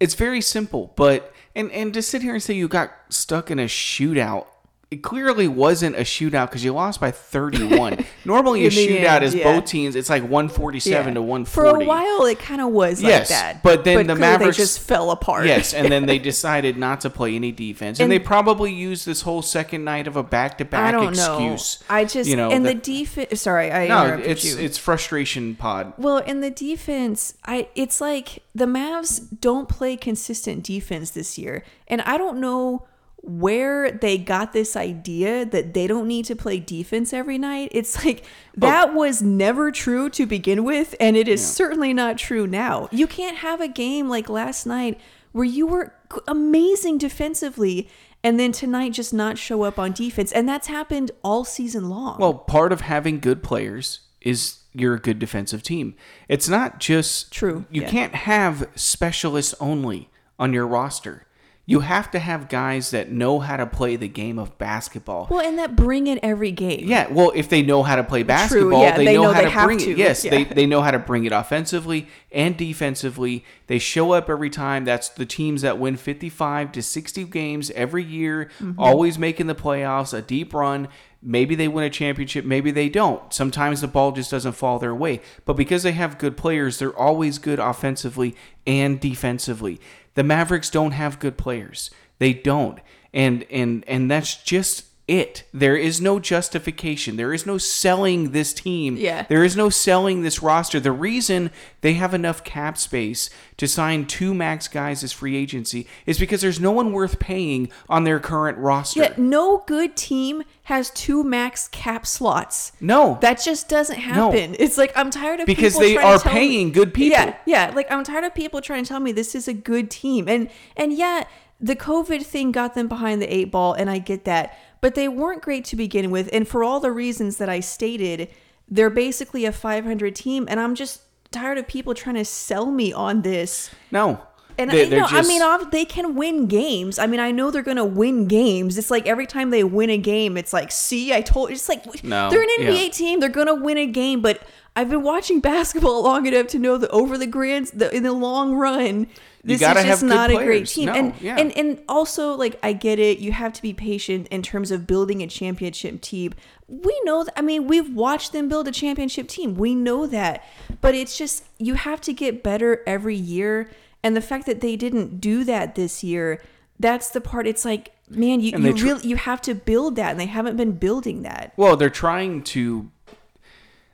It's 0.00 0.14
very 0.14 0.40
simple, 0.40 0.92
but 0.96 1.34
and 1.58 1.72
and 1.72 1.92
to 1.92 2.00
sit 2.00 2.22
here 2.22 2.34
and 2.34 2.42
say 2.42 2.54
you 2.54 2.68
got 2.68 2.92
stuck 3.10 3.50
in 3.50 3.58
a 3.58 3.64
shootout, 3.64 4.46
it 4.90 5.02
clearly 5.02 5.46
wasn't 5.46 5.94
a 5.96 6.00
shootout 6.00 6.46
because 6.48 6.64
you 6.64 6.72
lost 6.72 6.98
by 7.00 7.10
31. 7.10 8.04
Normally, 8.24 8.64
a 8.66 8.70
the 8.70 8.76
shootout 8.88 9.16
end, 9.16 9.24
is 9.24 9.34
yeah. 9.34 9.44
both 9.44 9.66
teams. 9.66 9.94
It's 9.94 10.08
like 10.08 10.22
147 10.22 11.14
to 11.14 11.20
Yeah. 11.20 11.26
140. 11.26 11.44
for 11.44 11.82
a 11.82 11.86
while 11.86 12.24
it 12.24 12.38
kind 12.38 12.60
of 12.62 12.70
was 12.70 13.02
Yes, 13.02 13.30
like 13.30 13.38
that 13.38 13.62
but 13.62 13.84
then 13.84 14.06
the 14.06 14.14
Mavericks- 14.14 14.56
just 14.56 14.80
fell 14.80 15.10
apart 15.10 15.46
Yes, 15.46 15.74
and 15.74 15.92
then 15.92 16.06
they 16.06 16.18
decided 16.32 16.76
not 16.78 17.02
to 17.02 17.10
play 17.10 17.34
any 17.34 17.52
defense, 17.52 17.98
and, 17.98 18.04
And- 18.04 18.12
they 18.12 18.18
probably 18.18 18.72
used 18.72 19.04
this 19.06 19.22
whole 19.22 19.42
second 19.42 19.84
night 19.84 20.06
of 20.06 20.16
a 20.16 20.22
back-to-back 20.22 20.88
i 20.88 20.90
don't 20.90 21.08
excuse. 21.14 21.80
know 21.88 21.94
i 21.94 22.04
just 22.04 22.28
you 22.28 22.36
know, 22.36 22.50
and 22.50 22.64
the 22.64 22.72
that- 22.74 22.82
defense 22.82 23.40
sorry 23.40 23.70
i 23.70 23.86
no, 23.88 24.14
it's 24.16 24.44
you 24.44 24.58
it's 24.58 24.78
frustration 24.78 25.54
pod. 25.54 25.92
Well, 25.98 26.18
in 26.18 26.40
the 26.40 26.50
defense, 26.50 27.34
I 27.44 27.68
it's 27.74 28.00
like 28.00 28.42
the 28.54 28.64
Mavs 28.66 29.20
don't 29.40 29.68
play 29.68 29.96
consistent 29.96 30.62
defense 30.64 31.10
this 31.10 31.36
year. 31.38 31.64
And 31.86 32.00
I 32.02 32.16
don't 32.18 32.40
know 32.40 32.86
where 33.22 33.90
they 33.90 34.16
got 34.16 34.52
this 34.52 34.76
idea 34.76 35.44
that 35.44 35.74
they 35.74 35.86
don't 35.86 36.06
need 36.06 36.24
to 36.26 36.36
play 36.36 36.60
defense 36.60 37.12
every 37.12 37.38
night. 37.38 37.68
It's 37.72 38.04
like 38.04 38.24
oh. 38.24 38.60
that 38.60 38.94
was 38.94 39.20
never 39.20 39.70
true 39.70 40.08
to 40.10 40.26
begin 40.26 40.64
with 40.64 40.94
and 41.00 41.16
it 41.16 41.28
is 41.28 41.46
certainly 41.46 41.92
not 41.92 42.18
true 42.18 42.46
now. 42.46 42.88
You 42.90 43.06
can't 43.06 43.38
have 43.38 43.60
a 43.60 43.68
game 43.68 44.08
like 44.08 44.28
last 44.28 44.66
night 44.66 45.00
where 45.32 45.44
you 45.44 45.66
were 45.66 45.92
amazing 46.26 46.98
defensively 46.98 47.88
and 48.22 48.38
then 48.40 48.52
tonight 48.52 48.92
just 48.92 49.12
not 49.12 49.36
show 49.36 49.62
up 49.62 49.78
on 49.78 49.92
defense 49.92 50.32
and 50.32 50.48
that's 50.48 50.68
happened 50.68 51.10
all 51.22 51.44
season 51.44 51.88
long. 51.88 52.18
Well, 52.18 52.34
part 52.34 52.72
of 52.72 52.82
having 52.82 53.20
good 53.20 53.42
players 53.42 54.00
is 54.20 54.60
you're 54.72 54.94
a 54.94 55.00
good 55.00 55.18
defensive 55.18 55.62
team. 55.62 55.94
It's 56.28 56.48
not 56.48 56.78
just 56.78 57.32
True, 57.32 57.66
You 57.70 57.82
yeah. 57.82 57.90
can't 57.90 58.14
have 58.14 58.68
specialists 58.74 59.54
only 59.60 60.08
on 60.38 60.52
your 60.52 60.66
roster. 60.66 61.26
You 61.68 61.80
have 61.80 62.10
to 62.12 62.18
have 62.18 62.48
guys 62.48 62.92
that 62.92 63.10
know 63.12 63.40
how 63.40 63.58
to 63.58 63.66
play 63.66 63.96
the 63.96 64.08
game 64.08 64.38
of 64.38 64.56
basketball. 64.56 65.28
well, 65.30 65.46
and 65.46 65.58
that 65.58 65.76
bring 65.76 66.06
it 66.06 66.18
every 66.22 66.50
game. 66.50 66.88
Yeah, 66.88 67.08
well, 67.12 67.30
if 67.34 67.50
they 67.50 67.60
know 67.60 67.82
how 67.82 67.96
to 67.96 68.04
play 68.04 68.22
basketball, 68.22 68.80
yeah, 68.80 68.96
they, 68.96 69.04
they 69.04 69.14
know, 69.14 69.24
know 69.24 69.32
how 69.34 69.42
they 69.42 69.50
to 69.50 69.64
bring 69.66 69.78
to, 69.80 69.90
it. 69.90 69.98
Yes, 69.98 70.22
they, 70.22 70.44
they 70.44 70.64
know 70.64 70.80
how 70.80 70.90
to 70.92 70.98
bring 70.98 71.26
it 71.26 71.32
offensively 71.32 72.08
and 72.32 72.56
defensively. 72.56 73.44
They 73.66 73.78
show 73.78 74.12
up 74.12 74.30
every 74.30 74.48
time. 74.48 74.86
That's 74.86 75.10
the 75.10 75.26
teams 75.26 75.60
that 75.60 75.78
win 75.78 75.98
55 75.98 76.72
to 76.72 76.82
60 76.82 77.24
games 77.24 77.70
every 77.72 78.02
year, 78.02 78.50
Mm-hmm. 78.60 78.80
always 78.80 79.18
making 79.18 79.46
the 79.46 79.54
playoffs, 79.54 80.16
a 80.16 80.22
deep 80.22 80.54
run. 80.54 80.88
Maybe 81.20 81.54
they 81.54 81.68
win 81.68 81.84
a 81.84 81.90
championship, 81.90 82.44
maybe 82.46 82.70
they 82.70 82.88
don't. 82.88 83.30
Sometimes 83.32 83.82
the 83.82 83.88
ball 83.88 84.12
just 84.12 84.30
doesn't 84.30 84.52
fall 84.52 84.78
their 84.78 84.94
way. 84.94 85.20
But 85.44 85.54
because 85.54 85.82
they 85.82 85.92
have 85.92 86.16
good 86.16 86.36
players, 86.36 86.78
they're 86.78 86.96
always 86.96 87.38
good 87.38 87.58
offensively 87.58 88.34
and 88.66 88.98
defensively. 89.00 89.80
The 90.18 90.24
Mavericks 90.24 90.68
don't 90.68 90.90
have 90.90 91.20
good 91.20 91.36
players. 91.36 91.92
They 92.18 92.32
don't. 92.32 92.80
And 93.14 93.44
and 93.52 93.84
and 93.86 94.10
that's 94.10 94.34
just 94.34 94.86
it. 95.08 95.44
There 95.52 95.76
is 95.76 96.00
no 96.00 96.20
justification. 96.20 97.16
There 97.16 97.32
is 97.32 97.46
no 97.46 97.58
selling 97.58 98.30
this 98.32 98.52
team. 98.52 98.96
Yeah. 98.96 99.24
There 99.28 99.42
is 99.42 99.56
no 99.56 99.70
selling 99.70 100.22
this 100.22 100.42
roster. 100.42 100.78
The 100.78 100.92
reason 100.92 101.50
they 101.80 101.94
have 101.94 102.14
enough 102.14 102.44
cap 102.44 102.76
space 102.78 103.30
to 103.56 103.66
sign 103.66 104.06
two 104.06 104.34
max 104.34 104.68
guys 104.68 105.02
as 105.02 105.12
free 105.12 105.34
agency 105.36 105.86
is 106.06 106.18
because 106.18 106.40
there's 106.42 106.60
no 106.60 106.70
one 106.70 106.92
worth 106.92 107.18
paying 107.18 107.70
on 107.88 108.04
their 108.04 108.20
current 108.20 108.58
roster. 108.58 109.00
Yeah, 109.00 109.14
no 109.16 109.64
good 109.66 109.96
team 109.96 110.42
has 110.64 110.90
two 110.90 111.24
max 111.24 111.68
cap 111.68 112.06
slots. 112.06 112.72
No. 112.80 113.18
That 113.22 113.40
just 113.42 113.68
doesn't 113.68 113.98
happen. 113.98 114.52
No. 114.52 114.56
It's 114.58 114.76
like 114.76 114.92
I'm 114.94 115.10
tired 115.10 115.40
of 115.40 115.46
Because 115.46 115.72
people 115.74 115.80
they 115.80 115.94
trying 115.94 116.06
to 116.06 116.12
are 116.12 116.18
tell 116.18 116.32
me- 116.34 116.38
paying 116.38 116.72
good 116.72 116.92
people. 116.94 117.18
Yeah, 117.18 117.36
yeah. 117.46 117.72
Like 117.74 117.90
I'm 117.90 118.04
tired 118.04 118.24
of 118.24 118.34
people 118.34 118.60
trying 118.60 118.84
to 118.84 118.88
tell 118.88 119.00
me 119.00 119.12
this 119.12 119.34
is 119.34 119.48
a 119.48 119.54
good 119.54 119.90
team, 119.90 120.28
and 120.28 120.50
and 120.76 120.92
yeah, 120.92 121.24
the 121.60 121.76
COVID 121.76 122.22
thing 122.24 122.52
got 122.52 122.74
them 122.74 122.88
behind 122.88 123.20
the 123.20 123.32
eight 123.34 123.50
ball, 123.50 123.72
and 123.72 123.90
I 123.90 123.98
get 123.98 124.24
that, 124.24 124.56
but 124.80 124.94
they 124.94 125.08
weren't 125.08 125.42
great 125.42 125.64
to 125.66 125.76
begin 125.76 126.10
with, 126.10 126.28
and 126.32 126.46
for 126.46 126.62
all 126.62 126.80
the 126.80 126.92
reasons 126.92 127.36
that 127.38 127.48
I 127.48 127.60
stated, 127.60 128.28
they're 128.68 128.90
basically 128.90 129.44
a 129.44 129.52
500 129.52 130.14
team, 130.14 130.46
and 130.48 130.60
I'm 130.60 130.74
just 130.74 131.02
tired 131.30 131.58
of 131.58 131.66
people 131.66 131.94
trying 131.94 132.14
to 132.16 132.24
sell 132.24 132.70
me 132.70 132.92
on 132.92 133.22
this. 133.22 133.70
no. 133.90 134.20
And 134.60 134.72
They- 134.72 134.86
I, 134.86 134.88
know, 134.98 135.06
I 135.08 135.22
mean, 135.22 135.70
they 135.70 135.84
can 135.84 136.16
win 136.16 136.46
games. 136.48 136.98
I 136.98 137.06
mean, 137.06 137.20
I 137.20 137.30
know 137.30 137.52
they're 137.52 137.62
going 137.62 137.76
to 137.76 137.84
win 137.84 138.26
games. 138.26 138.76
It's 138.76 138.90
like 138.90 139.06
every 139.06 139.24
time 139.24 139.50
they 139.50 139.62
win 139.62 139.88
a 139.88 139.98
game, 139.98 140.36
it's 140.36 140.52
like, 140.52 140.72
see, 140.72 141.14
I 141.14 141.20
told. 141.20 141.50
you. 141.50 141.54
It's 141.54 141.68
like 141.68 142.02
No, 142.02 142.28
they're 142.28 142.42
an 142.42 142.48
NBA 142.58 142.86
yeah. 142.86 142.90
team. 142.90 143.20
They're 143.20 143.28
going 143.28 143.46
to 143.46 143.54
win 143.54 143.78
a 143.78 143.86
game. 143.86 144.20
But 144.20 144.42
I've 144.74 144.90
been 144.90 145.04
watching 145.04 145.38
basketball 145.52 146.02
long 146.02 146.26
enough 146.26 146.48
to 146.48 146.58
know 146.58 146.76
that 146.76 146.90
over 146.90 147.16
the 147.16 147.28
grand, 147.28 147.66
the, 147.68 147.94
in 147.94 148.02
the 148.02 148.12
long 148.12 148.52
run, 148.56 149.06
this 149.48 149.62
is 149.62 149.84
just 149.84 150.02
not 150.02 150.30
a 150.30 150.36
great 150.36 150.66
team. 150.66 150.86
No, 150.86 150.94
and 150.94 151.14
yeah. 151.20 151.36
and 151.38 151.56
and 151.56 151.80
also, 151.88 152.34
like, 152.34 152.58
I 152.62 152.72
get 152.72 152.98
it. 152.98 153.18
You 153.18 153.32
have 153.32 153.52
to 153.54 153.62
be 153.62 153.72
patient 153.72 154.28
in 154.28 154.42
terms 154.42 154.70
of 154.70 154.86
building 154.86 155.22
a 155.22 155.26
championship 155.26 156.00
team. 156.00 156.34
We 156.68 157.00
know. 157.04 157.24
That, 157.24 157.34
I 157.36 157.42
mean, 157.42 157.66
we've 157.66 157.92
watched 157.94 158.32
them 158.32 158.48
build 158.48 158.68
a 158.68 158.72
championship 158.72 159.28
team. 159.28 159.54
We 159.54 159.74
know 159.74 160.06
that. 160.06 160.44
But 160.80 160.94
it's 160.94 161.16
just 161.16 161.44
you 161.58 161.74
have 161.74 162.00
to 162.02 162.12
get 162.12 162.42
better 162.42 162.82
every 162.86 163.16
year. 163.16 163.70
And 164.02 164.16
the 164.16 164.20
fact 164.20 164.46
that 164.46 164.60
they 164.60 164.76
didn't 164.76 165.20
do 165.20 165.42
that 165.44 165.74
this 165.74 166.04
year, 166.04 166.40
that's 166.78 167.10
the 167.10 167.20
part. 167.20 167.46
It's 167.46 167.64
like, 167.64 167.92
man, 168.08 168.40
you, 168.40 168.56
you 168.56 168.72
tr- 168.72 168.84
really 168.84 169.08
you 169.08 169.16
have 169.16 169.40
to 169.42 169.54
build 169.54 169.96
that, 169.96 170.12
and 170.12 170.20
they 170.20 170.26
haven't 170.26 170.56
been 170.56 170.72
building 170.72 171.22
that. 171.22 171.52
Well, 171.56 171.76
they're 171.76 171.90
trying 171.90 172.42
to. 172.44 172.90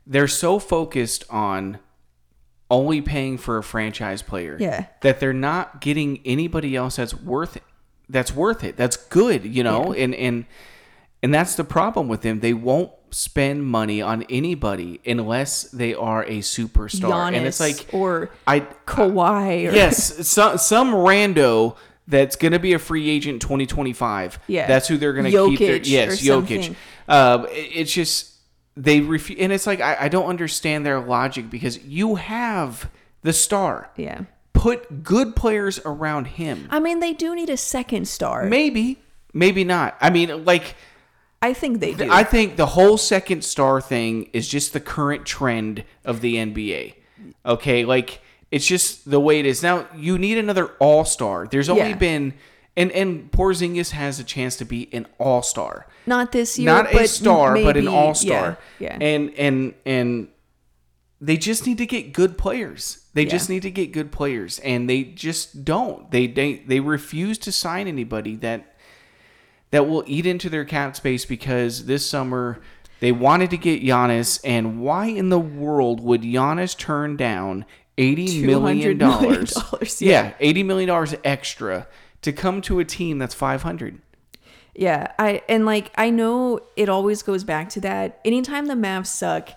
They're 0.07 0.29
so 0.29 0.59
focused 0.59 1.25
on 1.31 1.79
only 2.75 3.01
paying 3.01 3.39
for 3.39 3.57
a 3.59 3.63
franchise 3.63 4.23
player 4.23 4.57
Yeah. 4.61 4.87
that 5.01 5.21
they're 5.21 5.33
not 5.33 5.81
getting 5.81 6.21
anybody 6.25 6.77
else 6.77 6.97
that's 6.97 7.15
worth 7.15 7.57
it. 7.57 7.63
That's 8.09 8.35
worth 8.35 8.63
it. 8.65 8.77
That's 8.77 8.97
good, 8.97 9.45
you 9.47 9.63
know. 9.65 9.93
And 9.95 10.15
and 10.15 10.45
and 11.23 11.33
that's 11.33 11.55
the 11.55 11.65
problem 11.65 12.09
with 12.09 12.21
them. 12.21 12.41
They 12.41 12.53
won't 12.53 12.91
spend 13.11 13.65
money 13.65 14.03
on 14.03 14.25
anybody 14.29 15.01
unless 15.07 15.63
they 15.71 15.95
are 15.95 16.23
a 16.25 16.41
superstar. 16.41 17.11
Giannis 17.11 17.37
and 17.37 17.47
it's 17.47 17.61
like 17.61 17.87
or 17.93 18.31
I 18.47 18.61
Kawhi. 18.87 19.71
Or, 19.71 19.75
yes, 19.75 20.29
some 20.29 20.59
some 20.59 20.93
rando 20.93 21.77
that's 22.07 22.37
going 22.37 22.53
to 22.53 22.59
be 22.59 22.75
a 22.75 22.79
free 22.79 23.09
agent 23.09 23.41
2025. 23.41 24.39
Yeah. 24.49 24.67
that's 24.67 24.87
who 24.89 24.99
they're 24.99 25.15
going 25.15 25.25
to 25.33 25.49
keep. 25.49 25.59
Their, 25.59 25.77
yes, 25.77 26.21
Jokic. 26.23 26.75
Um, 27.09 27.47
it- 27.47 27.51
it's 27.53 27.93
just 27.93 28.34
they 28.77 29.01
refuse, 29.01 29.39
and 29.41 29.53
it's 29.53 29.67
like 29.67 29.81
I, 29.81 29.97
I 30.01 30.09
don't 30.09 30.27
understand 30.27 30.85
their 30.85 31.01
logic 31.01 31.51
because 31.51 31.79
you 31.85 32.17
have 32.17 32.91
the 33.23 33.33
star. 33.33 33.91
yeah. 33.97 34.23
Put 34.53 35.03
good 35.03 35.35
players 35.37 35.79
around 35.85 36.27
him. 36.27 36.69
I 36.71 36.79
mean, 36.81 37.01
they 37.01 37.13
do 37.13 37.35
need 37.35 37.51
a 37.51 37.57
second 37.57 38.07
star. 38.09 38.45
Maybe, 38.45 38.99
maybe 39.33 39.65
not. 39.65 39.97
I 40.01 40.11
mean, 40.11 40.45
like. 40.45 40.77
I 41.43 41.53
think 41.53 41.81
they 41.81 41.93
do. 41.93 42.09
I 42.11 42.25
think 42.25 42.57
the 42.57 42.65
whole 42.67 42.97
second 42.97 43.45
star 43.45 43.81
thing 43.81 44.31
is 44.33 44.49
just 44.49 44.73
the 44.73 44.81
current 44.81 45.27
trend 45.27 45.85
of 46.05 46.21
the 46.23 46.37
NBA. 46.37 46.95
Okay, 47.45 47.85
like 47.85 48.21
it's 48.51 48.67
just 48.67 49.11
the 49.11 49.21
way 49.21 49.41
it 49.41 49.45
is 49.45 49.63
now. 49.63 49.87
You 49.97 50.17
need 50.19 50.39
another 50.39 50.69
All 50.79 51.05
Star. 51.05 51.47
There's 51.47 51.69
only 51.69 51.91
Yeah. 51.91 51.97
been 51.97 52.35
and 52.77 52.91
and 52.93 53.31
Porzingis 53.31 53.91
has 53.91 54.19
a 54.19 54.25
chance 54.25 54.57
to 54.57 54.65
be 54.65 54.89
an 54.93 55.07
All 55.19 55.43
Star, 55.43 55.87
not 56.07 56.33
this 56.33 56.59
year, 56.59 56.67
not 56.67 56.95
a 56.95 57.07
star, 57.07 57.55
but 57.55 57.77
an 57.77 57.89
All 57.89 58.15
Star. 58.15 58.59
Yeah, 58.79 58.97
yeah. 58.99 59.07
And 59.07 59.35
and 59.35 59.75
and 59.85 60.29
they 61.21 61.37
just 61.37 61.67
need 61.67 61.79
to 61.79 61.87
get 61.87 62.13
good 62.13 62.37
players. 62.37 63.07
They 63.15 63.25
just 63.25 63.49
need 63.49 63.63
to 63.63 63.71
get 63.71 63.93
good 63.93 64.11
players, 64.11 64.59
and 64.59 64.91
they 64.91 65.05
just 65.05 65.65
don't. 65.65 66.11
They 66.11 66.27
they 66.27 66.57
they 66.67 66.81
refuse 66.81 67.39
to 67.39 67.53
sign 67.53 67.87
anybody 67.87 68.35
that 68.37 68.75
that 69.71 69.89
will 69.89 70.05
eat 70.07 70.27
into 70.27 70.51
their 70.51 70.65
cap 70.65 70.97
space 70.97 71.25
because 71.25 71.87
this 71.87 72.05
summer 72.05 72.61
they 73.01 73.13
wanted 73.13 73.51
to 73.51 73.57
get 73.57 73.83
Giannis, 73.83 74.41
and 74.45 74.81
why 74.81 75.07
in 75.07 75.29
the 75.29 75.39
world 75.39 76.01
would 76.01 76.23
Giannis 76.23 76.77
turn 76.77 77.17
down 77.17 77.65
eighty 77.97 78.45
million 78.45 78.99
$200 78.99 78.99
million? 78.99 79.45
dollars, 79.45 80.03
yeah. 80.03 80.11
yeah. 80.11 80.33
eighty 80.41 80.63
million 80.63 80.89
dollars 80.89 81.15
extra 81.23 81.87
to 82.25 82.33
come 82.33 82.61
to 82.63 82.79
a 82.81 82.85
team 82.85 83.19
that's 83.19 83.35
five 83.35 83.63
hundred. 83.63 84.01
Yeah, 84.75 85.13
I 85.19 85.43
and 85.49 85.67
like 85.67 85.93
I 85.97 86.11
know 86.11 86.61
it 86.75 86.89
always 86.89 87.23
goes 87.23 87.45
back 87.45 87.69
to 87.71 87.81
that. 87.83 88.21
Anytime 88.25 88.67
the 88.67 88.75
Mavs 88.75 89.07
suck, 89.07 89.51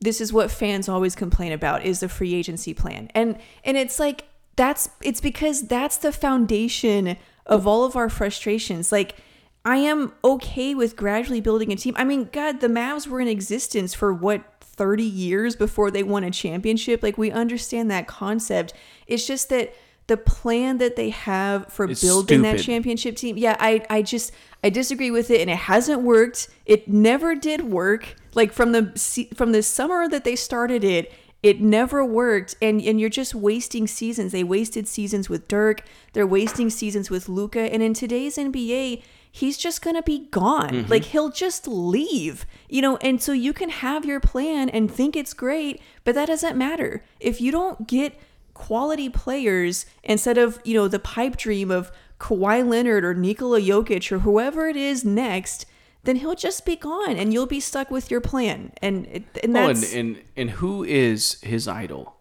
this 0.00 0.20
is 0.20 0.32
what 0.32 0.50
fans 0.50 0.88
always 0.88 1.14
complain 1.14 1.52
about 1.52 1.84
is 1.84 2.00
the 2.00 2.08
free 2.08 2.34
agency 2.34 2.72
plan. 2.72 3.10
And 3.14 3.38
and 3.64 3.76
it's 3.76 3.98
like 3.98 4.24
that's 4.56 4.90
it's 5.02 5.20
because 5.20 5.62
that's 5.66 5.96
the 5.96 6.12
foundation 6.12 7.16
of 7.44 7.66
all 7.66 7.84
of 7.84 7.96
our 7.96 8.08
frustrations. 8.08 8.92
Like 8.92 9.16
I 9.64 9.76
am 9.78 10.12
okay 10.24 10.74
with 10.74 10.96
gradually 10.96 11.40
building 11.40 11.72
a 11.72 11.76
team. 11.76 11.94
I 11.98 12.04
mean, 12.04 12.30
god, 12.32 12.60
the 12.60 12.68
Mavs 12.68 13.06
were 13.08 13.20
in 13.20 13.28
existence 13.28 13.94
for 13.94 14.14
what 14.14 14.44
30 14.60 15.02
years 15.02 15.54
before 15.54 15.90
they 15.90 16.02
won 16.02 16.24
a 16.24 16.30
championship. 16.30 17.02
Like 17.02 17.18
we 17.18 17.30
understand 17.30 17.90
that 17.90 18.06
concept. 18.06 18.72
It's 19.06 19.26
just 19.26 19.48
that 19.50 19.74
the 20.06 20.16
plan 20.16 20.78
that 20.78 20.96
they 20.96 21.10
have 21.10 21.68
for 21.68 21.88
It's 21.90 22.02
building 22.02 22.42
that 22.42 22.60
championship 22.60 23.16
team. 23.16 23.36
Yeah, 23.38 23.56
I 23.58 23.84
I 23.88 24.02
just 24.02 24.32
I 24.62 24.70
disagree 24.70 25.10
with 25.10 25.30
it, 25.30 25.40
and 25.40 25.50
it 25.50 25.56
hasn't 25.56 26.02
worked. 26.02 26.48
It 26.66 26.88
never 26.88 27.34
did 27.34 27.62
work. 27.62 28.16
Like 28.34 28.52
from 28.52 28.72
the 28.72 29.28
from 29.34 29.52
the 29.52 29.62
summer 29.62 30.08
that 30.08 30.24
they 30.24 30.36
started 30.36 30.82
it, 30.84 31.12
it 31.42 31.60
never 31.60 32.04
worked, 32.04 32.56
and 32.60 32.80
and 32.80 33.00
you're 33.00 33.10
just 33.10 33.34
wasting 33.34 33.86
seasons. 33.86 34.32
They 34.32 34.44
wasted 34.44 34.88
seasons 34.88 35.28
with 35.28 35.48
Dirk. 35.48 35.82
They're 36.12 36.26
wasting 36.26 36.70
seasons 36.70 37.10
with 37.10 37.28
Luka, 37.28 37.72
and 37.72 37.82
in 37.82 37.94
today's 37.94 38.36
NBA. 38.36 39.02
He's 39.34 39.56
just 39.56 39.80
gonna 39.80 40.02
be 40.02 40.28
gone. 40.30 40.68
Mm-hmm. 40.68 40.90
Like 40.90 41.04
he'll 41.04 41.30
just 41.30 41.66
leave, 41.66 42.44
you 42.68 42.82
know. 42.82 42.98
And 42.98 43.20
so 43.22 43.32
you 43.32 43.54
can 43.54 43.70
have 43.70 44.04
your 44.04 44.20
plan 44.20 44.68
and 44.68 44.92
think 44.92 45.16
it's 45.16 45.32
great, 45.32 45.80
but 46.04 46.14
that 46.14 46.26
doesn't 46.26 46.54
matter 46.54 47.02
if 47.18 47.40
you 47.40 47.50
don't 47.50 47.88
get 47.88 48.20
quality 48.66 49.08
players 49.08 49.86
instead 50.02 50.38
of 50.38 50.60
you 50.64 50.74
know 50.74 50.88
the 50.88 50.98
pipe 50.98 51.36
dream 51.36 51.70
of 51.70 51.90
Kawhi 52.18 52.66
Leonard 52.66 53.04
or 53.04 53.14
Nikola 53.14 53.60
Jokic 53.60 54.12
or 54.12 54.20
whoever 54.20 54.68
it 54.68 54.76
is 54.76 55.04
next, 55.04 55.66
then 56.04 56.16
he'll 56.16 56.36
just 56.36 56.64
be 56.64 56.76
gone 56.76 57.16
and 57.16 57.32
you'll 57.32 57.46
be 57.46 57.60
stuck 57.60 57.90
with 57.90 58.10
your 58.10 58.20
plan. 58.20 58.72
And 58.80 59.06
and 59.42 59.56
Oh, 59.56 59.68
and, 59.68 59.84
and 59.94 60.22
and 60.36 60.50
who 60.50 60.84
is 60.84 61.40
his 61.42 61.66
idol? 61.66 62.16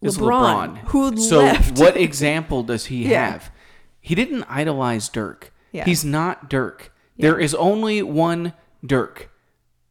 Is 0.00 0.18
LeBron, 0.18 0.78
who 0.90 1.16
so 1.16 1.38
left. 1.40 1.78
what 1.78 1.96
example 1.96 2.62
does 2.62 2.86
he 2.86 3.06
Yeah. 3.08 3.30
have? 3.32 3.50
He 4.00 4.14
didn't 4.16 4.44
idolize 4.48 5.08
Dirk. 5.08 5.52
Yeah. 5.70 5.84
He's 5.84 6.04
not 6.04 6.50
Dirk. 6.50 6.92
There 7.18 7.38
is 7.38 7.54
only 7.54 8.02
one 8.02 8.52
Dirk, 8.84 9.30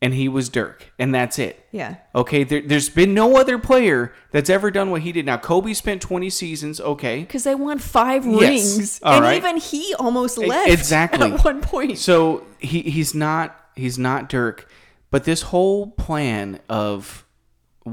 and 0.01 0.13
he 0.15 0.27
was 0.27 0.50
Dirk, 0.50 0.91
and 0.98 1.13
that's 1.13 1.38
it. 1.38 1.63
yeah. 1.72 1.98
Okay, 2.15 2.43
there, 2.43 2.62
there's 2.62 2.89
been 2.89 3.13
no 3.13 3.38
other 3.38 3.60
player 3.60 4.13
that's 4.31 4.50
ever 4.50 4.72
done 4.72 4.89
what 4.89 5.01
he 5.01 5.12
did. 5.12 5.25
Now, 5.27 5.38
Kobe 5.38 5.74
spent 5.74 6.01
20 6.01 6.29
seasons. 6.29 6.81
Okay, 6.81 7.20
Because 7.22 7.43
they 7.43 7.53
won 7.55 7.77
five 7.79 8.25
Yes. 8.25 8.39
rings, 8.77 9.00
All 9.03 9.13
and 9.15 9.24
right. 9.24 9.38
even 9.38 9.58
he 9.58 9.93
almost 10.00 10.38
left 10.38 10.70
exactly. 10.70 11.31
at 11.31 11.43
one 11.46 11.62
point. 11.62 11.98
So 12.00 12.46
he 12.60 12.81
he's 12.81 13.13
not 13.13 13.55
he's 13.75 14.00
not 14.00 14.27
Dirk, 14.27 14.67
but 15.12 15.24
this 15.25 15.43
whole 15.43 15.88
plan 15.91 16.60
of 16.67 17.25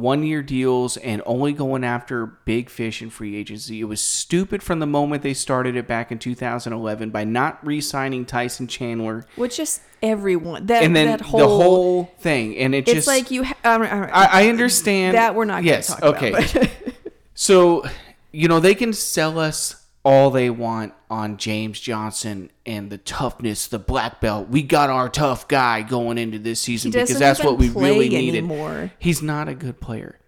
one 0.00 0.22
year 0.22 0.42
deals 0.42 0.96
and 0.96 1.22
only 1.26 1.52
going 1.52 1.84
after 1.84 2.26
big 2.26 2.70
fish 2.70 3.02
in 3.02 3.10
free 3.10 3.36
agency, 3.36 3.80
it 3.80 3.84
was 3.84 4.00
stupid 4.00 4.62
from 4.62 4.78
the 4.78 4.86
moment 4.86 5.22
they 5.22 5.34
started 5.34 5.76
it 5.76 5.86
back 5.86 6.12
in 6.12 6.18
2011 6.18 7.10
by 7.10 7.24
not 7.24 7.64
re-signing 7.66 8.24
Tyson 8.24 8.66
Chandler 8.66 9.26
Which 9.36 9.56
just 9.56 9.82
everyone 10.02 10.66
that 10.66 10.82
and 10.82 10.94
then 10.94 11.06
that 11.06 11.20
whole, 11.20 11.40
the 11.40 11.46
whole 11.46 12.04
thing 12.20 12.56
and 12.56 12.74
it 12.74 12.88
it's 12.88 12.92
just 12.92 13.06
like 13.08 13.30
you. 13.30 13.44
Ha- 13.44 13.56
all 13.64 13.80
right, 13.80 13.92
all 13.92 14.00
right. 14.00 14.12
I, 14.12 14.44
I 14.44 14.48
understand 14.48 15.16
that 15.16 15.34
we're 15.34 15.44
not 15.44 15.62
going 15.62 15.64
to 15.64 15.70
yes 15.70 15.86
talk 15.88 16.02
okay 16.02 16.32
about. 16.32 16.70
So, 17.40 17.84
you 18.32 18.48
know, 18.48 18.58
they 18.58 18.74
can 18.74 18.92
sell 18.92 19.38
us 19.38 19.86
all 20.04 20.30
they 20.30 20.48
want 20.50 20.94
on 21.10 21.36
James 21.36 21.80
Johnson 21.80 22.50
and 22.64 22.90
the 22.90 22.98
toughness, 22.98 23.66
the 23.66 23.78
black 23.78 24.20
belt. 24.20 24.48
We 24.48 24.62
got 24.62 24.90
our 24.90 25.08
tough 25.08 25.48
guy 25.48 25.82
going 25.82 26.18
into 26.18 26.38
this 26.38 26.60
season 26.60 26.90
because 26.90 27.18
that's 27.18 27.42
what 27.42 27.58
we 27.58 27.68
really 27.70 28.08
needed. 28.08 28.38
anymore. 28.38 28.92
He's 28.98 29.22
not 29.22 29.48
a 29.48 29.54
good 29.54 29.80
player. 29.80 30.18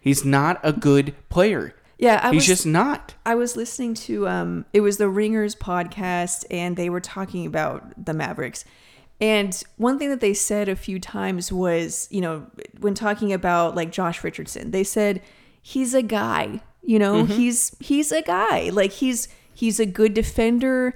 He's 0.00 0.24
not 0.24 0.60
a 0.62 0.72
good 0.72 1.14
player. 1.28 1.74
Yeah, 1.98 2.20
I 2.22 2.28
He's 2.30 2.40
was- 2.40 2.46
just 2.46 2.66
not. 2.66 3.14
I 3.24 3.34
was 3.34 3.56
listening 3.56 3.94
to 3.94 4.28
um 4.28 4.64
it 4.72 4.80
was 4.82 4.98
the 4.98 5.08
Ringers 5.08 5.54
podcast 5.54 6.44
and 6.50 6.76
they 6.76 6.88
were 6.90 7.00
talking 7.00 7.46
about 7.46 8.04
the 8.04 8.12
Mavericks. 8.14 8.64
And 9.20 9.60
one 9.78 9.98
thing 9.98 10.10
that 10.10 10.20
they 10.20 10.34
said 10.34 10.68
a 10.68 10.76
few 10.76 11.00
times 11.00 11.50
was, 11.50 12.06
you 12.10 12.20
know, 12.20 12.46
when 12.80 12.94
talking 12.94 13.32
about 13.32 13.74
like 13.74 13.90
Josh 13.90 14.22
Richardson, 14.22 14.72
they 14.72 14.84
said 14.84 15.22
he's 15.62 15.94
a 15.94 16.02
guy, 16.02 16.60
you 16.86 16.98
know, 16.98 17.24
mm-hmm. 17.24 17.32
he's 17.32 17.76
he's 17.80 18.12
a 18.12 18.22
guy. 18.22 18.70
Like 18.70 18.92
he's 18.92 19.28
he's 19.52 19.80
a 19.80 19.86
good 19.86 20.14
defender. 20.14 20.94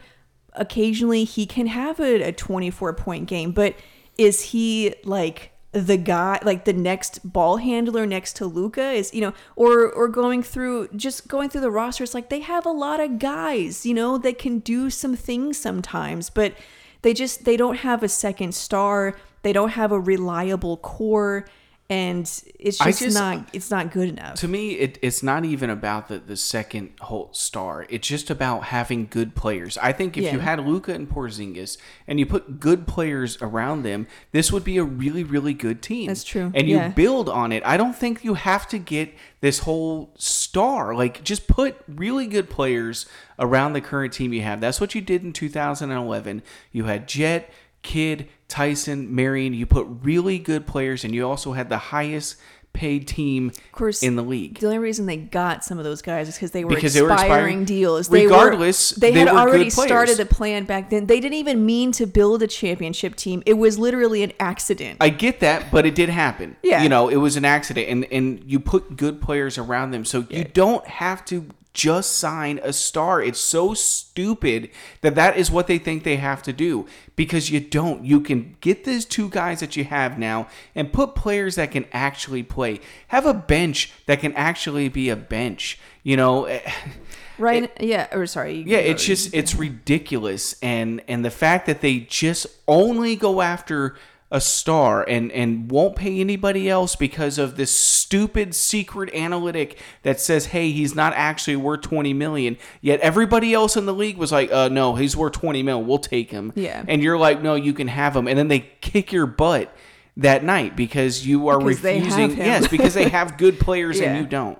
Occasionally 0.54 1.24
he 1.24 1.46
can 1.46 1.66
have 1.66 2.00
a, 2.00 2.22
a 2.22 2.32
24 2.32 2.94
point 2.94 3.28
game, 3.28 3.52
but 3.52 3.74
is 4.16 4.42
he 4.42 4.94
like 5.04 5.52
the 5.72 5.96
guy 5.96 6.38
like 6.42 6.64
the 6.64 6.72
next 6.72 7.32
ball 7.32 7.58
handler 7.58 8.04
next 8.04 8.34
to 8.36 8.46
Luka 8.46 8.90
is 8.90 9.14
you 9.14 9.20
know 9.20 9.32
or 9.54 9.88
or 9.92 10.08
going 10.08 10.42
through 10.42 10.88
just 10.96 11.28
going 11.28 11.48
through 11.48 11.60
the 11.60 11.70
roster 11.70 12.02
it's 12.02 12.12
like 12.12 12.28
they 12.28 12.40
have 12.40 12.66
a 12.66 12.70
lot 12.70 12.98
of 12.98 13.20
guys 13.20 13.86
you 13.86 13.94
know 13.94 14.18
that 14.18 14.36
can 14.36 14.58
do 14.58 14.90
some 14.90 15.14
things 15.14 15.56
sometimes 15.56 16.28
but 16.28 16.54
they 17.02 17.14
just 17.14 17.44
they 17.44 17.56
don't 17.56 17.76
have 17.76 18.02
a 18.02 18.08
second 18.08 18.52
star 18.52 19.16
they 19.42 19.52
don't 19.52 19.70
have 19.70 19.92
a 19.92 20.00
reliable 20.00 20.76
core 20.78 21.46
and 21.90 22.20
it's 22.60 22.78
just, 22.78 23.00
just- 23.00 23.14
not 23.16 23.48
it's 23.52 23.70
not 23.70 23.90
good 23.90 24.08
enough 24.08 24.36
To 24.36 24.48
me, 24.48 24.70
it, 24.74 24.96
it's 25.02 25.22
not 25.24 25.44
even 25.44 25.68
about 25.68 26.06
the, 26.08 26.18
the 26.18 26.36
second 26.36 26.90
whole 27.00 27.30
star. 27.32 27.84
It's 27.90 28.06
just 28.06 28.30
about 28.30 28.64
having 28.64 29.08
good 29.10 29.34
players. 29.34 29.76
I 29.78 29.92
think 29.92 30.16
if 30.16 30.32
you 30.32 30.38
had 30.38 30.60
Luka 30.60 30.94
and 30.94 31.10
Porzingis 31.10 31.76
and 32.06 32.20
you 32.20 32.26
put 32.26 32.60
good 32.60 32.86
players 32.86 33.36
around 33.42 33.82
them, 33.82 34.06
this 34.30 34.52
would 34.52 34.62
be 34.64 34.78
a 34.78 34.84
really, 34.84 35.24
really 35.24 35.52
good 35.52 35.82
team. 35.82 36.06
That's 36.06 36.22
true. 36.24 36.52
And 36.54 36.68
you 36.68 36.76
Yeah. 36.76 36.88
build 36.90 37.28
on 37.28 37.50
it. 37.50 37.62
I 37.66 37.76
don't 37.76 37.96
think 37.96 38.22
you 38.24 38.34
have 38.34 38.68
to 38.68 38.78
get 38.78 39.12
this 39.40 39.60
whole 39.60 40.12
star. 40.16 40.94
Like, 40.94 41.24
just 41.24 41.48
put 41.48 41.76
really 41.88 42.26
good 42.28 42.48
players 42.48 43.06
around 43.38 43.72
the 43.72 43.80
current 43.80 44.12
team 44.12 44.32
you 44.32 44.42
have. 44.42 44.60
That's 44.60 44.80
what 44.80 44.94
you 44.94 45.00
did 45.00 45.24
in 45.24 45.32
2011. 45.32 46.42
You 46.72 46.84
had 46.84 47.08
Jet, 47.08 47.50
Kid, 47.82 48.28
Tyson, 48.48 49.14
Marion. 49.14 49.54
You 49.54 49.66
put 49.66 49.86
really 50.02 50.38
good 50.38 50.66
players, 50.66 51.04
and 51.04 51.14
you 51.14 51.26
also 51.26 51.52
had 51.52 51.68
the 51.68 51.78
highest 51.78 52.36
paid 52.72 53.08
team 53.08 53.48
of 53.48 53.72
course 53.72 54.00
in 54.00 54.14
the 54.14 54.22
league. 54.22 54.60
the 54.60 54.66
only 54.66 54.78
reason 54.78 55.04
they 55.06 55.16
got 55.16 55.64
some 55.64 55.78
of 55.78 55.84
those 55.84 56.02
guys 56.02 56.28
is 56.28 56.36
because 56.36 56.52
they 56.52 56.64
were 56.64 56.72
Because 56.72 56.94
they 56.94 57.02
were 57.02 57.10
expiring 57.10 57.62
expiring. 57.62 57.64
deals. 57.64 58.08
Regardless, 58.08 58.90
they, 58.90 59.08
were, 59.08 59.14
they, 59.14 59.24
they 59.24 59.26
had 59.26 59.36
already 59.36 59.70
started 59.70 60.16
the 60.18 60.24
plan 60.26 60.66
back 60.66 60.88
then. 60.88 61.06
They 61.06 61.18
didn't 61.18 61.34
even 61.34 61.66
mean 61.66 61.90
to 61.92 62.06
build 62.06 62.44
a 62.44 62.46
championship 62.46 63.16
team. 63.16 63.42
It 63.44 63.54
was 63.54 63.76
literally 63.76 64.22
an 64.22 64.32
accident. 64.38 64.98
I 65.00 65.08
get 65.08 65.40
that, 65.40 65.72
but 65.72 65.84
it 65.84 65.96
did 65.96 66.10
happen. 66.10 66.56
Yeah. 66.62 66.82
You 66.84 66.88
know, 66.88 67.08
it 67.08 67.16
was 67.16 67.36
an 67.36 67.44
accident 67.44 67.88
and 67.88 68.04
and 68.12 68.42
you 68.46 68.60
put 68.60 68.96
good 68.96 69.20
players 69.20 69.58
around 69.58 69.90
them. 69.90 70.04
So 70.04 70.26
you 70.30 70.44
don't 70.44 70.86
have 70.86 71.24
to 71.26 71.46
just 71.72 72.18
sign 72.18 72.60
a 72.62 72.72
star. 72.72 73.22
It's 73.22 73.40
so 73.40 73.74
stupid 73.74 74.70
that 75.02 75.14
that 75.14 75.36
is 75.36 75.50
what 75.50 75.66
they 75.66 75.78
think 75.78 76.02
they 76.02 76.16
have 76.16 76.42
to 76.42 76.52
do 76.52 76.86
because 77.16 77.50
you 77.50 77.60
don't. 77.60 78.04
You 78.04 78.20
can 78.20 78.56
get 78.60 78.84
these 78.84 79.04
two 79.04 79.28
guys 79.28 79.60
that 79.60 79.76
you 79.76 79.84
have 79.84 80.18
now 80.18 80.48
and 80.74 80.92
put 80.92 81.14
players 81.14 81.54
that 81.54 81.70
can 81.70 81.86
actually 81.92 82.42
play. 82.42 82.80
Have 83.08 83.26
a 83.26 83.34
bench 83.34 83.92
that 84.06 84.20
can 84.20 84.34
actually 84.34 84.88
be 84.88 85.08
a 85.08 85.16
bench. 85.16 85.78
You 86.02 86.16
know, 86.16 86.60
right? 87.38 87.70
yeah. 87.80 88.08
Or 88.12 88.26
sorry. 88.26 88.64
yeah, 88.66 88.78
it's 88.78 89.04
just 89.04 89.32
it's 89.32 89.54
ridiculous, 89.54 90.56
and 90.62 91.02
and 91.06 91.24
the 91.24 91.30
fact 91.30 91.66
that 91.66 91.82
they 91.82 92.00
just 92.00 92.46
only 92.66 93.14
go 93.14 93.42
after 93.42 93.96
a 94.32 94.40
star 94.40 95.02
and 95.08 95.32
and 95.32 95.70
won't 95.70 95.96
pay 95.96 96.20
anybody 96.20 96.68
else 96.68 96.94
because 96.94 97.36
of 97.36 97.56
this 97.56 97.70
stupid 97.76 98.54
secret 98.54 99.12
analytic 99.14 99.76
that 100.02 100.20
says, 100.20 100.46
hey, 100.46 100.70
he's 100.70 100.94
not 100.94 101.12
actually 101.16 101.56
worth 101.56 101.80
twenty 101.82 102.12
million. 102.14 102.56
Yet 102.80 103.00
everybody 103.00 103.52
else 103.54 103.76
in 103.76 103.86
the 103.86 103.94
league 103.94 104.16
was 104.16 104.30
like, 104.30 104.52
uh, 104.52 104.68
no, 104.68 104.94
he's 104.94 105.16
worth 105.16 105.32
twenty 105.32 105.62
mil. 105.62 105.82
We'll 105.82 105.98
take 105.98 106.30
him. 106.30 106.52
Yeah. 106.54 106.84
and 106.86 107.02
you're 107.02 107.18
like, 107.18 107.42
no, 107.42 107.54
you 107.56 107.72
can 107.72 107.88
have 107.88 108.14
him, 108.14 108.28
and 108.28 108.38
then 108.38 108.48
they 108.48 108.60
kick 108.80 109.12
your 109.12 109.26
butt 109.26 109.74
that 110.16 110.44
night 110.44 110.76
because 110.76 111.26
you 111.26 111.48
are 111.48 111.58
Because 111.58 111.82
refusing. 111.82 112.36
Yes, 112.36 112.68
because 112.68 112.94
they 112.94 113.08
have 113.08 113.36
good 113.36 113.58
players 113.66 113.98
Yeah. 113.98 114.12
and 114.12 114.20
you 114.20 114.26
don't. 114.28 114.58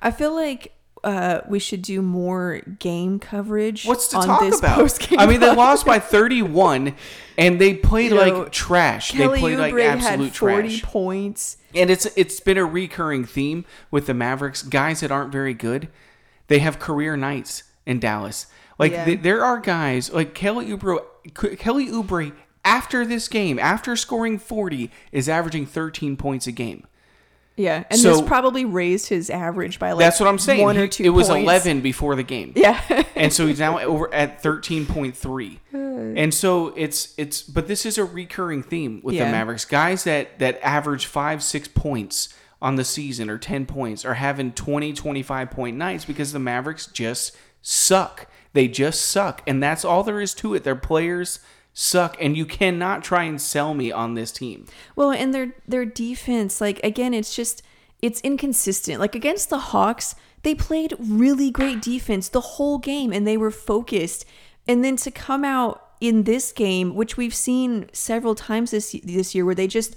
I 0.00 0.10
feel 0.12 0.32
like 0.34 0.72
uh, 1.08 1.40
we 1.48 1.58
should 1.58 1.82
do 1.82 2.02
more 2.02 2.60
game 2.78 3.18
coverage. 3.18 3.84
What's 3.86 4.08
to 4.08 4.18
on 4.18 4.26
talk 4.26 4.40
this 4.40 4.58
about? 4.58 4.98
I 5.18 5.26
mean, 5.26 5.40
they 5.40 5.54
lost 5.54 5.86
by 5.86 5.98
31, 5.98 6.94
and 7.38 7.60
they 7.60 7.74
played 7.74 8.10
You 8.12 8.18
like 8.18 8.32
know, 8.34 8.44
trash. 8.46 9.12
Kelly 9.12 9.36
they 9.36 9.40
played 9.40 9.58
like 9.58 9.74
Oubre 9.74 9.84
absolute 9.86 10.24
had 10.28 10.36
40 10.36 10.68
trash. 10.68 10.82
points. 10.82 11.56
And 11.74 11.90
it's 11.90 12.06
it's 12.16 12.40
been 12.40 12.58
a 12.58 12.64
recurring 12.64 13.24
theme 13.24 13.64
with 13.90 14.06
the 14.06 14.14
Mavericks. 14.14 14.62
Guys 14.62 15.00
that 15.00 15.10
aren't 15.10 15.32
very 15.32 15.54
good, 15.54 15.88
they 16.48 16.58
have 16.58 16.78
career 16.78 17.16
nights 17.16 17.62
in 17.86 17.98
Dallas. 18.00 18.46
Like 18.78 18.92
Yeah. 18.92 19.04
th- 19.04 19.22
there 19.22 19.44
are 19.44 19.58
guys 19.60 20.12
like 20.12 20.34
Kelly 20.34 20.66
Oubre. 20.66 21.00
Kelly 21.58 21.86
Oubre 21.88 22.32
after 22.64 23.04
this 23.06 23.28
game, 23.28 23.58
after 23.58 23.96
scoring 23.96 24.38
40, 24.38 24.90
is 25.12 25.28
averaging 25.28 25.64
13 25.66 26.16
points 26.16 26.46
a 26.46 26.52
game. 26.52 26.86
Yeah, 27.58 27.84
and 27.90 28.00
So- 28.00 28.12
this 28.12 28.22
probably 28.22 28.64
raised 28.64 29.08
his 29.08 29.28
average 29.28 29.78
by 29.78 29.92
like 29.92 29.98
That's 30.04 30.20
what 30.20 30.28
I'm 30.28 30.38
saying. 30.38 30.62
One 30.62 30.78
or 30.78 30.86
two. 30.86 31.04
it 31.04 31.08
was 31.10 31.28
points. 31.28 31.42
11 31.42 31.80
before 31.80 32.14
the 32.16 32.22
game. 32.22 32.52
Yeah. 32.56 32.80
and 33.16 33.32
so 33.32 33.46
he's 33.46 33.58
now 33.58 33.78
over 33.80 34.12
at 34.14 34.42
13.3 34.42 35.58
and 36.16 36.32
so 36.32 36.68
it's 36.76 37.14
it's 37.18 37.42
but 37.42 37.66
this 37.68 37.84
is 37.84 37.98
a 37.98 38.04
recurring 38.04 38.62
theme 38.62 39.00
with 39.02 39.16
the 39.16 39.24
mavericks 39.24 39.64
guys 39.64 40.04
that 40.04 40.38
that 40.38 40.58
average 40.62 41.06
five 41.06 41.42
six 41.42 41.66
points 41.68 42.28
on 42.62 42.76
the 42.76 42.84
season 42.84 43.28
or 43.28 43.38
10 43.38 43.66
points 43.66 44.04
are 44.04 44.14
having 44.14 44.52
20 44.52 44.92
25 44.92 45.50
point 45.50 45.76
nights 45.76 46.04
because 46.04 46.32
the 46.32 46.38
mavericks 46.38 46.86
just 46.86 47.36
suck 47.62 48.26
they 48.52 48.68
just 48.68 49.02
suck 49.02 49.42
and 49.46 49.62
that's 49.62 49.84
all 49.84 50.02
there 50.02 50.20
is 50.20 50.32
to 50.34 50.54
it 50.54 50.64
their 50.64 50.76
players 50.76 51.40
suck 51.80 52.16
and 52.20 52.36
you 52.36 52.44
cannot 52.44 53.04
try 53.04 53.22
and 53.22 53.40
sell 53.40 53.72
me 53.72 53.92
on 53.92 54.14
this 54.14 54.32
team 54.32 54.66
Well, 54.96 55.12
and 55.12 55.32
their 55.32 55.54
their 55.68 55.84
defense, 55.84 56.60
like 56.60 56.80
again, 56.82 57.14
it's 57.14 57.36
just 57.36 57.62
it's 58.02 58.20
inconsistent. 58.22 58.98
Like 58.98 59.14
against 59.14 59.48
the 59.48 59.58
Hawks, 59.58 60.16
they 60.42 60.56
played 60.56 60.94
really 60.98 61.52
great 61.52 61.80
defense 61.80 62.28
the 62.28 62.40
whole 62.40 62.78
game 62.78 63.12
and 63.12 63.26
they 63.26 63.36
were 63.36 63.52
focused. 63.52 64.24
And 64.66 64.84
then 64.84 64.96
to 64.96 65.12
come 65.12 65.44
out 65.44 65.90
in 66.00 66.24
this 66.24 66.50
game, 66.50 66.96
which 66.96 67.16
we've 67.16 67.34
seen 67.34 67.88
several 67.92 68.34
times 68.34 68.72
this 68.72 68.96
this 69.04 69.36
year 69.36 69.44
where 69.44 69.54
they 69.54 69.68
just 69.68 69.94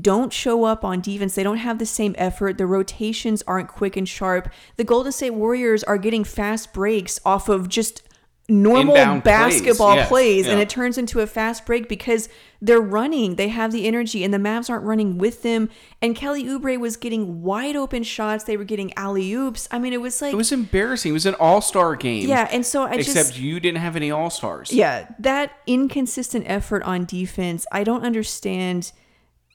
don't 0.00 0.32
show 0.32 0.64
up 0.64 0.84
on 0.84 1.00
defense. 1.00 1.34
They 1.34 1.42
don't 1.42 1.58
have 1.58 1.78
the 1.78 1.86
same 1.86 2.14
effort. 2.18 2.58
The 2.58 2.66
rotations 2.66 3.42
aren't 3.48 3.68
quick 3.68 3.96
and 3.96 4.08
sharp. 4.08 4.48
The 4.76 4.84
Golden 4.84 5.10
State 5.10 5.34
Warriors 5.34 5.82
are 5.84 5.98
getting 5.98 6.22
fast 6.22 6.72
breaks 6.72 7.18
off 7.24 7.48
of 7.48 7.68
just 7.68 8.02
normal 8.48 8.94
Inbound 8.94 9.24
plays, 9.24 9.60
basketball 9.60 9.96
yes, 9.96 10.08
plays 10.08 10.46
and 10.46 10.60
it 10.60 10.68
turns 10.68 10.98
into 10.98 11.20
a 11.20 11.26
fast 11.26 11.66
break 11.66 11.88
because 11.88 12.28
they're 12.60 12.80
running. 12.80 13.34
They 13.34 13.48
have 13.48 13.72
the 13.72 13.86
energy, 13.86 14.24
and 14.24 14.32
the 14.32 14.38
Mavs 14.38 14.70
aren't 14.70 14.84
running 14.84 15.18
with 15.18 15.42
them. 15.42 15.68
And 16.00 16.14
Kelly 16.14 16.44
Oubre 16.44 16.78
was 16.78 16.96
getting 16.96 17.42
wide 17.42 17.76
open 17.76 18.02
shots. 18.02 18.44
They 18.44 18.56
were 18.56 18.64
getting 18.64 18.96
alley 18.96 19.32
oops. 19.32 19.68
I 19.70 19.78
mean, 19.78 19.92
it 19.92 20.00
was 20.00 20.22
like, 20.22 20.32
it 20.32 20.36
was 20.36 20.52
embarrassing 20.52 21.10
it 21.10 21.12
was 21.12 21.26
an 21.26 21.34
all-star 21.34 21.96
game 21.96 22.28
yeah. 22.28 22.48
And 22.50 22.64
so 22.64 22.84
I 22.84 22.94
except 22.94 23.30
just, 23.30 23.38
you 23.38 23.60
didn't 23.60 23.80
have 23.80 23.96
any 23.96 24.10
all-stars 24.10 24.72
yeah, 24.72 25.08
that 25.18 25.52
inconsistent 25.66 26.44
effort 26.48 26.82
on 26.84 27.04
defense. 27.04 27.66
I 27.72 27.84
don't 27.84 28.04
understand. 28.04 28.92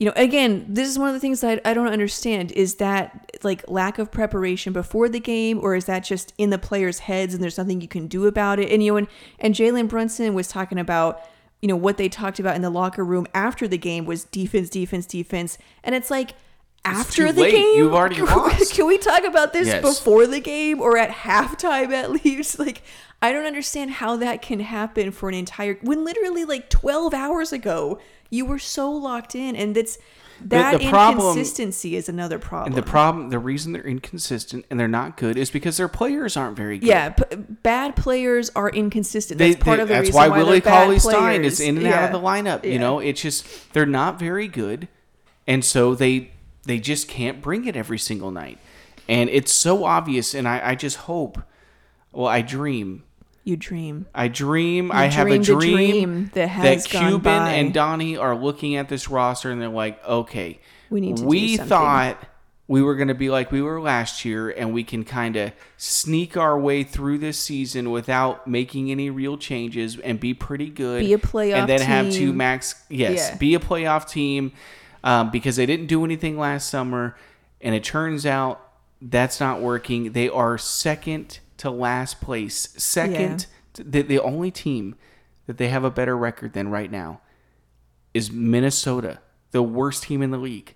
You 0.01 0.07
know, 0.07 0.13
again, 0.15 0.65
this 0.67 0.89
is 0.89 0.97
one 0.97 1.09
of 1.09 1.13
the 1.13 1.19
things 1.19 1.41
that 1.41 1.61
I 1.63 1.75
don't 1.75 1.87
understand 1.87 2.51
is 2.53 2.77
that 2.77 3.37
like 3.43 3.63
lack 3.69 3.99
of 3.99 4.09
preparation 4.09 4.73
before 4.73 5.07
the 5.07 5.19
game, 5.19 5.59
or 5.61 5.75
is 5.75 5.85
that 5.85 5.99
just 5.99 6.33
in 6.39 6.49
the 6.49 6.57
players' 6.57 6.97
heads 6.97 7.35
and 7.35 7.43
there's 7.43 7.59
nothing 7.59 7.81
you 7.81 7.87
can 7.87 8.07
do 8.07 8.25
about 8.25 8.57
it? 8.57 8.71
And 8.71 8.83
you 8.83 8.93
know, 8.93 8.97
and, 8.97 9.07
and 9.37 9.53
Jalen 9.53 9.87
Brunson 9.87 10.33
was 10.33 10.47
talking 10.47 10.79
about, 10.79 11.21
you 11.61 11.67
know, 11.67 11.75
what 11.75 11.97
they 11.97 12.09
talked 12.09 12.39
about 12.39 12.55
in 12.55 12.63
the 12.63 12.71
locker 12.71 13.05
room 13.05 13.27
after 13.35 13.67
the 13.67 13.77
game 13.77 14.05
was 14.05 14.23
defense, 14.23 14.71
defense, 14.71 15.05
defense, 15.05 15.59
and 15.83 15.93
it's 15.93 16.09
like 16.09 16.31
after 16.83 17.31
the 17.31 17.41
late. 17.41 17.51
game, 17.53 17.77
You've 17.77 17.93
already 17.93 18.21
lost. 18.21 18.73
Can 18.73 18.87
we 18.87 18.97
talk 18.97 19.23
about 19.23 19.53
this 19.53 19.67
Yes. 19.67 19.81
before 19.81 20.25
the 20.27 20.39
game 20.39 20.81
or 20.81 20.97
at 20.97 21.09
halftime 21.11 21.91
at 21.91 22.11
least? 22.25 22.57
Like, 22.59 22.81
I 23.21 23.31
don't 23.31 23.45
understand 23.45 23.91
how 23.91 24.15
that 24.17 24.41
can 24.41 24.59
happen 24.61 25.11
for 25.11 25.29
an 25.29 25.35
entire 25.35 25.75
when 25.81 26.03
literally 26.03 26.43
like 26.45 26.69
12 26.69 27.13
hours 27.13 27.53
ago 27.53 27.99
you 28.29 28.45
were 28.45 28.57
so 28.59 28.89
locked 28.91 29.35
in, 29.35 29.55
and 29.55 29.75
that's 29.75 29.97
that 30.43 30.79
the 30.79 30.89
problem- 30.89 31.19
inconsistency 31.37 31.95
is 31.95 32.09
another 32.09 32.39
problem. 32.39 32.73
And 32.73 32.75
the 32.75 32.89
problem, 32.89 33.29
the 33.29 33.37
reason 33.37 33.73
they're 33.73 33.85
inconsistent 33.85 34.65
and 34.71 34.79
they're 34.79 34.87
not 34.87 35.17
good 35.17 35.37
is 35.37 35.51
because 35.51 35.77
their 35.77 35.87
players 35.87 36.35
aren't 36.35 36.57
very 36.57 36.79
good. 36.79 36.87
yeah, 36.87 37.09
p- 37.09 37.35
bad 37.35 37.95
players 37.95 38.49
are 38.55 38.69
inconsistent. 38.71 39.37
They, 39.37 39.51
That's 39.51 39.63
part 39.63 39.77
they- 39.77 39.83
of 39.83 39.87
the 39.89 39.93
that's 39.95 40.07
reason 40.07 40.15
why 40.15 40.29
why 40.29 40.37
Willie 40.39 40.61
Cauley 40.61 40.97
Stein 40.97 41.45
is 41.45 41.59
in 41.59 41.77
and 41.77 41.85
out 41.85 42.05
of 42.05 42.11
the 42.19 42.27
lineup. 42.27 42.63
You 42.63 42.71
Yeah. 42.71 42.79
know, 42.79 42.97
it's 42.99 43.21
just 43.21 43.71
they're 43.73 43.85
not 43.85 44.17
very 44.17 44.47
good, 44.47 44.87
and 45.45 45.63
so 45.63 45.93
they 45.93 46.31
they 46.65 46.79
just 46.79 47.07
can't 47.07 47.41
bring 47.41 47.65
it 47.65 47.75
every 47.75 47.99
single 47.99 48.31
night, 48.31 48.57
and 49.07 49.29
it's 49.29 49.51
so 49.51 49.83
obvious. 49.83 50.33
And 50.33 50.47
I, 50.47 50.71
I 50.71 50.75
just 50.75 50.97
hope, 50.97 51.41
well, 52.11 52.27
I 52.27 52.41
dream. 52.41 53.03
You 53.43 53.57
dream. 53.57 54.05
I 54.13 54.27
dream. 54.27 54.91
I 54.91 55.05
have 55.05 55.27
a 55.27 55.31
a 55.31 55.39
dream, 55.39 55.57
dream 55.75 56.31
that 56.35 56.47
has 56.49 56.85
gone 56.85 57.07
Cuban 57.07 57.21
by. 57.23 57.51
and 57.53 57.73
Donnie 57.73 58.15
are 58.15 58.35
looking 58.35 58.75
at 58.75 58.87
this 58.87 59.09
roster 59.09 59.49
and 59.49 59.59
they're 59.59 59.67
like, 59.67 60.05
okay, 60.05 60.59
We 60.91 61.01
need 61.01 61.17
to 61.17 61.25
we 61.25 61.57
something." 61.57 61.67
thought 61.69 62.23
we 62.67 62.83
were 62.83 62.95
going 62.95 63.07
to 63.07 63.15
be 63.15 63.31
like 63.31 63.51
we 63.51 63.63
were 63.63 63.81
last 63.81 64.23
year 64.23 64.51
and 64.51 64.73
we 64.75 64.83
can 64.83 65.03
kind 65.03 65.35
of 65.37 65.51
sneak 65.75 66.37
our 66.37 66.57
way 66.57 66.83
through 66.83 67.17
this 67.17 67.39
season 67.39 67.89
without 67.89 68.45
making 68.47 68.91
any 68.91 69.09
real 69.09 69.37
changes 69.39 69.97
and 69.97 70.19
be 70.19 70.35
pretty 70.35 70.69
good. 70.69 70.99
Be 71.01 71.13
a 71.13 71.17
playoff 71.17 71.55
And 71.55 71.67
then 71.67 71.81
have 71.81 72.11
two 72.11 72.33
max. 72.33 72.75
Yes, 72.89 73.29
Yeah. 73.31 73.37
be 73.37 73.55
a 73.55 73.59
playoff 73.59 74.07
team 74.07 74.51
um, 75.03 75.31
because 75.31 75.55
they 75.55 75.65
didn't 75.65 75.87
do 75.87 76.05
anything 76.05 76.37
last 76.37 76.69
summer. 76.69 77.15
And 77.59 77.75
it 77.75 77.83
turns 77.83 78.25
out 78.25 78.71
that's 79.01 79.39
not 79.39 79.61
working. 79.61 80.13
They 80.13 80.29
are 80.29 80.57
second 80.57 81.39
to 81.57 81.69
last 81.69 82.21
place. 82.21 82.69
Second, 82.77 83.47
the, 83.75 84.01
the 84.01 84.19
only 84.19 84.51
team 84.51 84.95
that 85.47 85.57
they 85.57 85.69
have 85.69 85.83
a 85.83 85.91
better 85.91 86.17
record 86.17 86.53
than 86.53 86.69
right 86.69 86.91
now 86.91 87.21
is 88.13 88.31
Minnesota, 88.31 89.19
the 89.51 89.63
worst 89.63 90.03
team 90.03 90.21
in 90.21 90.31
the 90.31 90.37
league. 90.37 90.75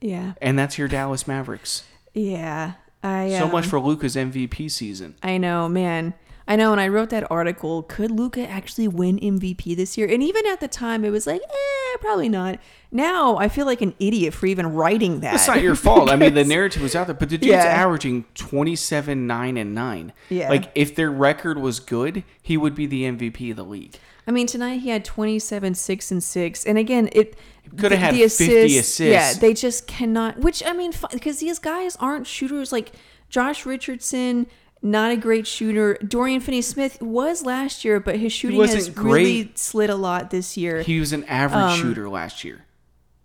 Yeah. 0.00 0.32
And 0.40 0.58
that's 0.58 0.78
your 0.78 0.88
Dallas 0.88 1.26
Mavericks. 1.26 1.84
Yeah. 2.14 2.74
I 3.02 3.30
So 3.30 3.46
um, 3.46 3.52
much 3.52 3.66
for 3.66 3.80
Luka's 3.80 4.16
MVP 4.16 4.70
season. 4.70 5.14
I 5.22 5.38
know, 5.38 5.68
man. 5.68 6.14
I 6.50 6.56
know, 6.56 6.72
and 6.72 6.80
I 6.80 6.88
wrote 6.88 7.10
that 7.10 7.30
article. 7.30 7.84
Could 7.84 8.10
Luka 8.10 8.46
actually 8.46 8.88
win 8.88 9.18
MVP 9.20 9.76
this 9.76 9.96
year? 9.96 10.08
And 10.08 10.20
even 10.22 10.44
at 10.46 10.58
the 10.58 10.66
time, 10.68 11.04
it 11.04 11.10
was 11.10 11.24
like, 11.26 11.40
eh, 11.40 11.96
probably 12.00 12.28
not. 12.28 12.58
Now 12.90 13.36
I 13.38 13.48
feel 13.48 13.66
like 13.66 13.80
an 13.82 13.94
idiot 14.00 14.34
for 14.34 14.46
even 14.46 14.74
writing 14.74 15.20
that. 15.20 15.34
It's 15.36 15.46
not 15.46 15.62
your 15.62 15.76
fault. 15.76 16.10
I 16.10 16.16
mean, 16.16 16.34
the 16.34 16.44
narrative 16.56 16.82
was 16.82 16.96
out 16.96 17.06
there, 17.06 17.14
but 17.14 17.28
the 17.28 17.38
dude's 17.38 17.52
Yeah. 17.52 17.62
averaging 17.62 18.24
27, 18.34 19.26
9, 19.28 19.56
and 19.56 19.74
9. 19.74 20.12
Yeah. 20.28 20.48
Like, 20.48 20.72
if 20.74 20.94
their 20.96 21.10
record 21.10 21.58
was 21.58 21.78
good, 21.80 22.24
he 22.42 22.56
would 22.56 22.74
be 22.74 22.86
the 22.86 23.04
MVP 23.04 23.50
of 23.52 23.56
the 23.56 23.64
league. 23.64 23.94
I 24.26 24.32
mean, 24.32 24.46
tonight 24.48 24.78
he 24.80 24.90
had 24.90 25.04
27, 25.04 25.74
6, 25.74 26.10
and 26.10 26.22
6. 26.22 26.64
And 26.66 26.78
again, 26.78 27.08
it 27.12 27.36
Coulda 27.70 27.90
the- 27.90 27.96
had 27.96 28.14
the 28.14 28.28
50 28.28 28.78
assists. 28.78 29.00
Yeah, 29.00 29.32
they 29.34 29.54
just 29.54 29.86
cannot. 29.86 30.38
Which, 30.40 30.64
I 30.66 30.72
mean, 30.72 30.92
because 31.12 31.38
these 31.38 31.58
guys 31.60 31.96
aren't 31.96 32.26
shooters. 32.26 32.72
Like 32.72 32.92
Josh 33.28 33.64
Richardson, 33.64 34.46
not 34.82 35.12
a 35.12 35.16
great 35.16 35.46
shooter. 35.46 35.94
Dorian 36.06 36.40
Finney 36.40 36.62
Smith 36.62 37.00
was 37.02 37.44
last 37.44 37.84
year, 37.84 38.00
but 38.00 38.16
his 38.16 38.32
shooting 38.32 38.60
has 38.60 38.74
wasn't 38.74 38.96
really 38.98 39.42
great. 39.44 39.58
slid 39.58 39.90
a 39.90 39.94
lot 39.96 40.30
this 40.30 40.56
year. 40.56 40.82
He 40.82 40.98
was 41.00 41.12
an 41.12 41.24
average 41.24 41.60
Um, 41.74 41.78
shooter 41.80 42.08
last 42.08 42.44
year. 42.44 42.64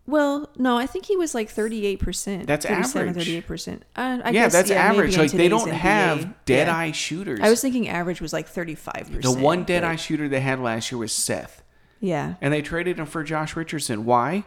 Well, 0.08 0.52
no, 0.58 0.78
I 0.78 0.86
think 0.86 1.06
he 1.06 1.18
was 1.18 1.34
like 1.34 1.50
38%. 1.50 2.46
That's 2.46 2.64
average. 2.66 3.16
38%. 3.16 3.82
Uh, 3.96 4.20
I 4.24 4.30
yeah, 4.30 4.32
guess, 4.32 4.54
that's 4.54 4.70
yeah, 4.70 4.76
average. 4.84 5.18
Like, 5.18 5.32
they 5.32 5.48
don't 5.50 5.68
NBA. 5.68 5.74
have 5.74 6.46
dead 6.46 6.68
Yeah. 6.68 6.78
eye 6.78 6.92
shooters. 6.92 7.40
I 7.42 7.50
was 7.50 7.60
thinking 7.60 7.88
average 7.90 8.22
was 8.22 8.32
like 8.32 8.48
35%. 8.48 9.24
the 9.24 9.32
one 9.32 9.64
dead 9.64 9.82
but- 9.82 9.90
eye 9.90 9.96
shooter 9.96 10.28
they 10.30 10.42
had 10.42 10.60
last 10.60 10.92
year 10.92 11.00
was 11.00 11.12
Seth. 11.12 11.64
Yeah. 12.02 12.36
and 12.40 12.54
they 12.54 12.62
traded 12.62 13.00
him 13.00 13.08
for 13.08 13.24
Josh 13.24 13.56
Richardson. 13.56 14.06
Why? 14.06 14.44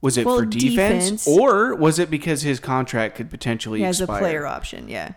Was 0.00 0.16
it 0.16 0.24
Well, 0.24 0.38
for 0.38 0.46
defense, 0.46 1.04
defense. 1.04 1.28
or 1.28 1.74
was 1.74 1.98
it 1.98 2.08
because 2.10 2.40
his 2.42 2.60
contract 2.60 3.14
could 3.16 3.28
potentially 3.28 3.80
He 3.80 3.84
has 3.84 4.00
a 4.00 4.06
player 4.06 4.46
option, 4.46 4.88
yeah. 4.88 5.12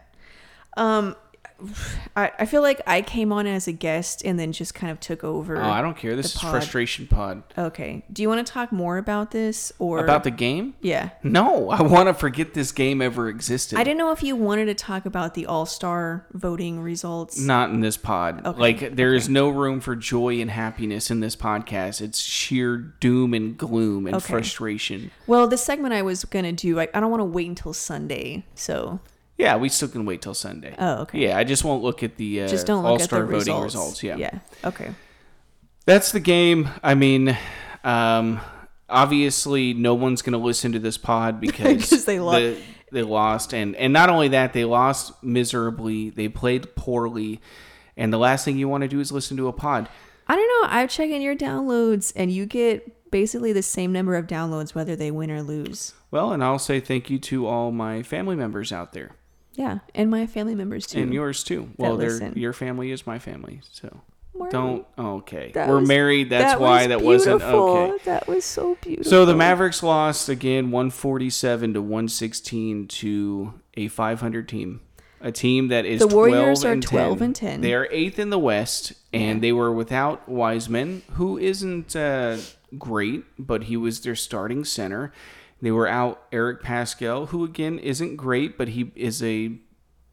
Um, 0.75 1.15
I, 2.15 2.31
I 2.39 2.45
feel 2.45 2.61
like 2.61 2.81
I 2.85 3.01
came 3.01 3.31
on 3.31 3.47
as 3.47 3.67
a 3.67 3.71
guest 3.71 4.21
and 4.23 4.39
then 4.39 4.51
just 4.51 4.73
kind 4.75 4.91
of 4.91 4.99
took 4.99 5.23
over. 5.23 5.57
Oh, 5.57 5.63
I 5.63 5.81
don't 5.81 5.97
care. 5.97 6.15
This 6.15 6.33
the 6.33 6.37
is 6.37 6.41
pod. 6.41 6.51
frustration 6.51 7.07
pod 7.07 7.43
Okay. 7.57 8.03
Do 8.11 8.21
you 8.21 8.29
want 8.29 8.45
to 8.45 8.51
talk 8.51 8.71
more 8.71 8.97
about 8.97 9.31
this 9.31 9.71
or 9.79 9.99
about 9.99 10.23
the 10.23 10.31
game. 10.31 10.75
Yeah. 10.81 11.09
No, 11.23 11.69
I 11.69 11.81
want 11.81 12.07
to 12.07 12.13
forget 12.13 12.53
this 12.53 12.71
game 12.71 13.01
ever 13.01 13.27
existed. 13.29 13.77
I 13.79 13.83
didn't 13.83 13.97
know 13.97 14.11
if 14.11 14.21
you 14.23 14.35
wanted 14.35 14.65
to 14.65 14.75
talk 14.75 15.05
about 15.05 15.33
the 15.33 15.45
All 15.45 15.65
Star 15.65 16.25
voting 16.33 16.79
results. 16.79 17.39
Not 17.39 17.69
in 17.71 17.81
this 17.81 17.97
pod. 17.97 18.45
Okay, 18.45 18.59
Like 18.59 18.95
there 18.95 19.13
is 19.13 19.27
no 19.29 19.49
room 19.49 19.79
for 19.79 19.95
joy 19.95 20.39
and 20.39 20.51
happiness 20.51 21.09
in 21.09 21.19
this 21.19 21.35
podcast. 21.35 22.01
It's 22.01 22.19
sheer 22.19 22.77
doom 22.77 23.33
and 23.33 23.57
gloom 23.57 24.05
and 24.07 24.15
Okay. 24.17 24.33
frustration. 24.33 25.11
Well, 25.25 25.47
the 25.47 25.57
segment 25.57 25.93
I 25.93 26.01
was 26.01 26.23
gonna 26.25 26.51
do, 26.53 26.79
I, 26.79 26.87
I 26.93 26.99
don't 26.99 27.09
want 27.11 27.21
to 27.21 27.25
wait 27.25 27.47
until 27.49 27.73
Sunday, 27.73 28.45
so 28.55 28.99
Yeah, 29.37 29.57
we 29.57 29.69
still 29.69 29.87
can 29.87 30.05
wait 30.05 30.21
till 30.21 30.33
Sunday. 30.33 30.73
Oh, 30.79 31.01
okay. 31.03 31.19
Yeah, 31.19 31.37
I 31.37 31.43
just 31.43 31.63
won't 31.63 31.83
look 31.83 32.01
at 32.03 32.17
the 32.17 32.43
uh, 32.43 32.47
just 32.47 32.65
don't 32.65 32.83
look 32.83 32.89
All 32.89 32.95
at 32.95 33.01
Star 33.01 33.19
the 33.19 33.25
voting 33.25 33.37
results. 33.61 33.63
results. 33.75 34.03
Yeah. 34.03 34.15
Yeah. 34.17 34.39
Okay. 34.65 34.91
That's 35.85 36.11
the 36.11 36.19
game. 36.19 36.69
I 36.83 36.95
mean, 36.95 37.37
um, 37.83 38.39
obviously, 38.89 39.73
no 39.73 39.93
one's 39.93 40.21
going 40.21 40.33
to 40.33 40.37
listen 40.39 40.71
to 40.73 40.79
this 40.79 40.97
pod 40.97 41.39
because 41.41 41.89
'Cause 41.89 42.05
they 42.05 42.19
lo- 42.19 42.39
the- 42.39 42.61
they 42.91 43.03
lost, 43.03 43.53
and 43.53 43.75
and 43.75 43.91
not 43.91 44.09
only 44.09 44.29
that, 44.29 44.53
they 44.53 44.63
lost 44.65 45.21
miserably. 45.23 46.09
They 46.09 46.29
played 46.29 46.73
poorly, 46.75 47.41
and 47.97 48.11
the 48.13 48.17
last 48.17 48.45
thing 48.45 48.57
you 48.57 48.69
want 48.69 48.83
to 48.83 48.87
do 48.87 48.99
is 48.99 49.11
listen 49.11 49.35
to 49.37 49.47
a 49.49 49.53
pod. 49.53 49.89
I 50.27 50.35
don't 50.35 50.47
know. 50.63 50.69
I'm 50.77 50.87
checking 50.87 51.21
your 51.21 51.35
downloads, 51.35 52.11
and 52.15 52.31
you 52.31 52.45
get 52.45 53.11
basically 53.11 53.51
the 53.53 53.61
same 53.61 53.91
number 53.93 54.15
of 54.15 54.25
downloads 54.27 54.73
whether 54.73 54.95
they 54.95 55.11
win 55.11 55.29
or 55.31 55.41
lose. 55.43 55.93
Well, 56.11 56.31
and 56.31 56.41
I'll 56.43 56.59
say 56.59 56.79
thank 56.79 57.09
you 57.09 57.19
to 57.19 57.45
all 57.45 57.71
my 57.71 58.03
family 58.03 58.35
members 58.37 58.71
out 58.71 58.93
there, 58.93 59.11
Yeah, 59.57 59.79
and 59.95 60.09
my 60.11 60.27
family 60.27 60.53
members 60.55 60.85
too. 60.85 61.01
and 61.01 61.11
yours 61.13 61.43
too. 61.43 61.69
Well, 61.77 61.97
they're, 61.97 62.31
your 62.33 62.53
family 62.53 62.91
is 62.91 63.07
my 63.07 63.17
family, 63.17 63.61
so 63.71 64.01
We're- 64.33 64.51
don't. 64.51 64.85
Okay, 64.97 65.51
we're 65.55 65.79
was- 65.79 65.87
married. 65.87 66.29
That's 66.29 66.53
that 66.53 66.61
why 66.61 66.81
was 66.81 66.87
that 66.89 67.01
wasn't 67.01 67.41
okay. 67.41 67.97
That 68.05 68.27
was 68.27 68.45
so 68.45 68.77
beautiful. 68.81 69.09
So 69.09 69.25
the 69.25 69.35
Mavericks 69.35 69.81
lost 69.81 70.29
again 70.29 70.69
147 70.69 71.73
to 71.73 71.81
116 71.81 72.87
to 72.87 73.53
a 73.75 73.87
500 73.87 74.47
team. 74.47 74.81
A 75.19 75.31
team 75.31 75.69
that 75.69 75.85
is 75.85 75.99
The 76.01 76.07
Warriors 76.07 76.59
12 76.59 76.63
are 76.65 76.73
and 76.73 76.83
12 76.83 77.17
10. 77.17 77.25
and 77.25 77.35
10. 77.35 77.61
They 77.61 77.73
are 77.73 77.87
8th 77.87 78.19
in 78.19 78.29
the 78.29 78.37
West 78.37 78.93
and 79.11 79.41
they 79.41 79.51
were 79.51 79.71
without 79.73 80.29
Wiseman, 80.29 81.01
who 81.13 81.39
isn't 81.39 81.95
uh, 81.95 82.37
great, 82.77 83.23
but 83.39 83.63
he 83.63 83.75
was 83.75 84.01
their 84.01 84.13
starting 84.15 84.63
center. 84.63 85.11
They 85.61 85.71
were 85.71 85.87
out 85.87 86.21
Eric 86.31 86.61
Paschall, 86.61 87.29
who 87.29 87.43
again 87.43 87.79
isn't 87.79 88.15
great, 88.15 88.57
but 88.57 88.69
he 88.69 88.91
is 88.95 89.23
a 89.23 89.57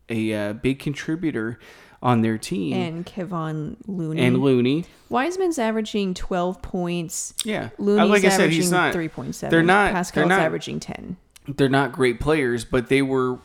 a 0.09 0.35
uh, 0.35 0.53
big 0.55 0.79
contributor 0.79 1.59
on 2.03 2.21
their 2.21 2.37
team. 2.37 2.75
and 2.75 3.07
Kevon 3.07 3.77
Looney. 3.87 4.21
and 4.23 4.39
Looney. 4.39 4.85
Wiseman's 5.09 5.59
averaging 5.59 6.13
12 6.13 6.61
points. 6.61 7.33
Yeah. 7.45 7.71
Looney's 7.79 8.11
like 8.11 8.25
I 8.25 8.29
said, 8.29 8.41
averaging 8.43 8.61
he's 8.61 8.71
not 8.71 8.95
3.7. 8.95 9.49
They're 9.49 9.63
not 9.63 9.95
Paschall's 9.95 10.13
they're 10.13 10.27
not 10.27 10.41
averaging 10.41 10.81
10. 10.81 11.17
they're 11.49 11.69
not 11.71 11.93
great 11.93 12.21
players, 12.21 12.65
but 12.67 12.89
they 12.89 13.01
were 13.01 13.39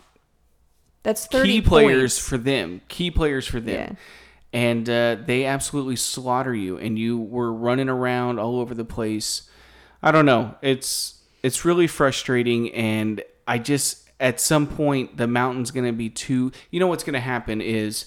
That's 1.04 1.26
30 1.28 1.50
key 1.50 1.62
players 1.62 2.16
points. 2.16 2.20
for 2.20 2.38
them. 2.38 2.82
Key 2.90 3.12
players 3.12 3.48
for 3.48 3.62
them. 3.62 3.76
Yeah. 3.92 3.96
And 4.52 4.90
uh, 4.90 5.18
they 5.26 5.46
absolutely 5.46 5.96
slaughter 5.96 6.54
you, 6.56 6.78
and 6.78 6.98
you 6.98 7.18
were 7.20 7.54
running 7.54 7.88
around 7.88 8.40
all 8.40 8.60
over 8.60 8.74
the 8.74 8.84
place. 8.84 9.48
I 10.02 10.12
don't 10.12 10.26
know. 10.26 10.56
It's 10.62 11.19
it's 11.44 11.66
really 11.66 11.88
frustrating, 11.88 12.74
and 12.74 13.22
I 13.48 13.58
just 13.58 14.10
at 14.20 14.40
some 14.40 14.68
point 14.68 15.18
the 15.18 15.28
mountain's 15.28 15.72
going 15.72 15.86
to 15.86 15.94
be 15.94 16.10
too. 16.10 16.52
You 16.72 16.80
know 16.80 16.88
what's 16.88 17.04
going 17.04 17.14
to 17.14 17.20
happen 17.20 17.62
is 17.62 18.06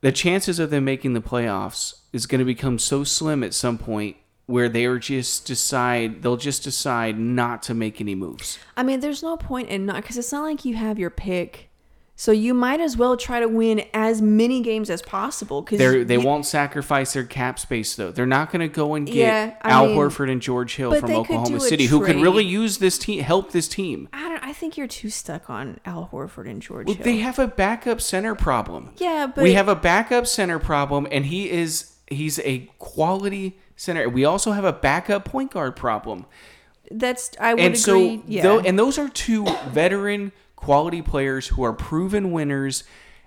the 0.00 0.12
chances 0.12 0.58
of 0.58 0.70
them 0.70 0.84
making 0.84 1.14
the 1.14 1.20
playoffs 1.20 2.00
is 2.12 2.26
going 2.26 2.38
to 2.38 2.44
become 2.44 2.78
so 2.78 3.04
slim 3.04 3.42
at 3.42 3.54
some 3.54 3.78
point 3.78 4.16
where 4.46 4.68
they 4.68 4.86
are 4.86 4.98
just 4.98 5.46
decide 5.46 6.22
they'll 6.22 6.36
just 6.36 6.64
decide 6.64 7.18
not 7.18 7.62
to 7.62 7.74
make 7.74 8.00
any 8.00 8.14
moves. 8.14 8.58
I 8.76 8.82
mean, 8.82 9.00
there's 9.00 9.22
no 9.22 9.36
point 9.36 9.68
in 9.68 9.86
not 9.86 9.96
because 9.96 10.16
it's 10.16 10.32
not 10.32 10.42
like 10.42 10.64
you 10.64 10.74
have 10.74 10.98
your 10.98 11.10
pick. 11.10 11.67
So 12.20 12.32
you 12.32 12.52
might 12.52 12.80
as 12.80 12.96
well 12.96 13.16
try 13.16 13.38
to 13.38 13.46
win 13.46 13.84
as 13.94 14.20
many 14.20 14.60
games 14.60 14.90
as 14.90 15.00
possible. 15.00 15.62
Because 15.62 16.04
They 16.04 16.18
won't 16.18 16.46
sacrifice 16.46 17.12
their 17.12 17.22
cap 17.22 17.60
space 17.60 17.94
though. 17.94 18.10
They're 18.10 18.26
not 18.26 18.50
going 18.50 18.58
to 18.58 18.66
go 18.66 18.94
and 18.94 19.06
get 19.06 19.14
Yeah, 19.14 19.54
Al 19.62 19.86
mean, 19.86 19.96
Horford 19.96 20.28
and 20.28 20.42
George 20.42 20.74
Hill 20.74 20.92
from 20.98 21.12
Oklahoma 21.12 21.60
City, 21.60 21.86
who 21.86 22.04
could 22.04 22.16
really 22.16 22.44
use 22.44 22.78
this 22.78 22.98
team, 22.98 23.22
help 23.22 23.52
this 23.52 23.68
team. 23.68 24.08
I 24.12 24.28
don't. 24.28 24.42
I 24.42 24.52
think 24.52 24.76
you're 24.76 24.88
too 24.88 25.10
stuck 25.10 25.48
on 25.48 25.78
Al 25.84 26.10
Horford 26.12 26.50
and 26.50 26.60
George 26.60 26.88
Well, 26.88 26.96
Hill. 26.96 27.04
They 27.04 27.18
have 27.18 27.38
a 27.38 27.46
backup 27.46 28.00
center 28.00 28.34
problem. 28.34 28.90
yeah, 28.96 29.28
but 29.32 29.44
we 29.44 29.52
have 29.52 29.68
a 29.68 29.76
backup 29.76 30.26
center 30.26 30.58
problem, 30.58 31.06
and 31.12 31.26
he 31.26 31.48
is 31.48 31.92
he's 32.08 32.40
a 32.40 32.68
quality 32.80 33.60
center. 33.76 34.08
We 34.08 34.24
also 34.24 34.50
have 34.50 34.64
a 34.64 34.72
backup 34.72 35.24
point 35.24 35.52
guard 35.52 35.76
problem, 35.76 36.26
that's. 36.90 37.30
I 37.38 37.54
would 37.54 37.62
and 37.62 37.74
agree. 37.74 37.78
so 37.78 38.22
yeah. 38.26 38.42
tho- 38.42 38.58
and 38.58 38.76
those 38.76 38.98
are 38.98 39.08
two 39.08 39.46
veteran 39.68 40.32
quality 40.58 41.00
players 41.02 41.48
who 41.48 41.62
are 41.62 41.72
proven 41.72 42.30
winners. 42.32 42.84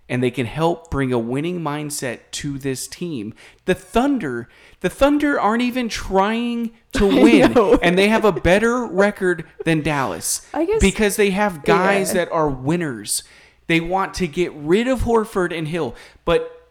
And 0.09 0.21
they 0.21 0.31
can 0.31 0.45
help 0.45 0.91
bring 0.91 1.13
a 1.13 1.19
winning 1.19 1.61
mindset 1.61 2.19
to 2.31 2.57
this 2.59 2.85
team. 2.85 3.33
The 3.63 3.73
Thunder, 3.75 4.49
the 4.81 4.89
Thunder 4.89 5.39
aren't 5.39 5.61
even 5.61 5.87
trying 5.87 6.71
to 6.93 7.05
win, 7.23 7.57
and 7.81 7.97
they 7.97 8.09
have 8.09 8.25
a 8.25 8.33
better 8.33 8.85
record 8.85 9.45
than 9.63 9.81
Dallas. 9.81 10.45
I 10.53 10.65
guess- 10.65 10.81
because 10.81 11.15
they 11.15 11.29
have 11.29 11.63
guys 11.63 12.09
Yeah. 12.09 12.25
that 12.25 12.31
are 12.33 12.49
winners. 12.49 13.23
They 13.67 13.79
want 13.79 14.13
to 14.15 14.27
get 14.27 14.51
rid 14.53 14.89
of 14.89 15.01
Horford 15.03 15.57
and 15.57 15.65
Hill, 15.69 15.95
but 16.25 16.67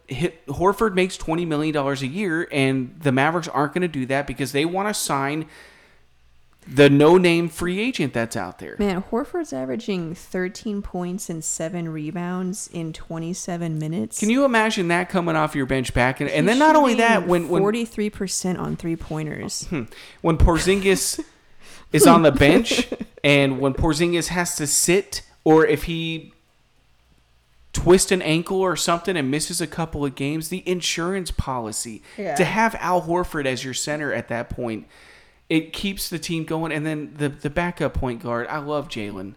Horford 0.47 0.93
makes 0.93 1.17
twenty 1.17 1.45
million 1.45 1.73
dollars 1.73 2.03
a 2.03 2.07
year, 2.07 2.47
and 2.51 2.95
the 2.99 3.11
Mavericks 3.11 3.47
aren't 3.47 3.73
going 3.73 3.81
to 3.81 3.87
do 3.87 4.05
that 4.05 4.27
because 4.27 4.51
they 4.51 4.65
want 4.65 4.87
to 4.87 4.93
sign 4.93 5.47
the 6.67 6.89
no-name 6.89 7.49
free 7.49 7.79
agent 7.79 8.13
that's 8.13 8.35
out 8.35 8.59
there. 8.59 8.75
Man, 8.77 9.03
Horford's 9.03 9.51
averaging 9.51 10.13
13 10.13 10.81
points 10.81 11.29
and 11.29 11.43
seven 11.43 11.89
rebounds 11.89 12.69
in 12.71 12.93
27 12.93 13.79
minutes. 13.79 14.19
Can 14.19 14.29
you 14.29 14.45
imagine 14.45 14.87
that 14.89 15.09
coming 15.09 15.35
off 15.35 15.55
your 15.55 15.65
bench 15.65 15.93
back? 15.93 16.21
And, 16.21 16.29
and 16.29 16.47
then 16.47 16.59
not 16.59 16.75
only 16.75 16.93
that, 16.95 17.27
when 17.27 17.49
when 17.49 17.63
43% 17.63 18.59
on 18.59 18.75
three 18.75 18.95
pointers. 18.95 19.65
Hmm. 19.67 19.83
when 20.21 20.37
Porzingis 20.37 21.23
is 21.91 22.05
on 22.05 22.21
the 22.21 22.31
bench, 22.31 22.87
and 23.23 23.59
when 23.59 23.73
Porzingis 23.73 24.27
has 24.27 24.55
to 24.57 24.67
sit, 24.67 25.23
or 25.43 25.65
if 25.65 25.83
he 25.83 26.31
twists 27.73 28.11
an 28.11 28.21
ankle 28.21 28.59
or 28.59 28.75
something 28.75 29.15
and 29.17 29.31
misses 29.31 29.61
a 29.61 29.67
couple 29.67 30.05
of 30.05 30.13
games, 30.15 30.49
the 30.49 30.67
insurance 30.69 31.31
policy 31.31 32.03
Yeah. 32.17 32.35
to 32.35 32.43
have 32.45 32.75
Al 32.75 33.01
Horford 33.03 33.45
as 33.45 33.63
your 33.63 33.73
center 33.73 34.13
at 34.13 34.27
that 34.27 34.49
point, 34.49 34.87
it 35.51 35.73
keeps 35.73 36.09
the 36.09 36.17
team 36.17 36.45
going. 36.45 36.71
And 36.71 36.85
then 36.85 37.13
the 37.17 37.27
the 37.29 37.49
backup 37.49 37.93
point 37.93 38.23
guard, 38.23 38.47
I 38.47 38.59
love 38.59 38.87
Jalen. 38.87 39.35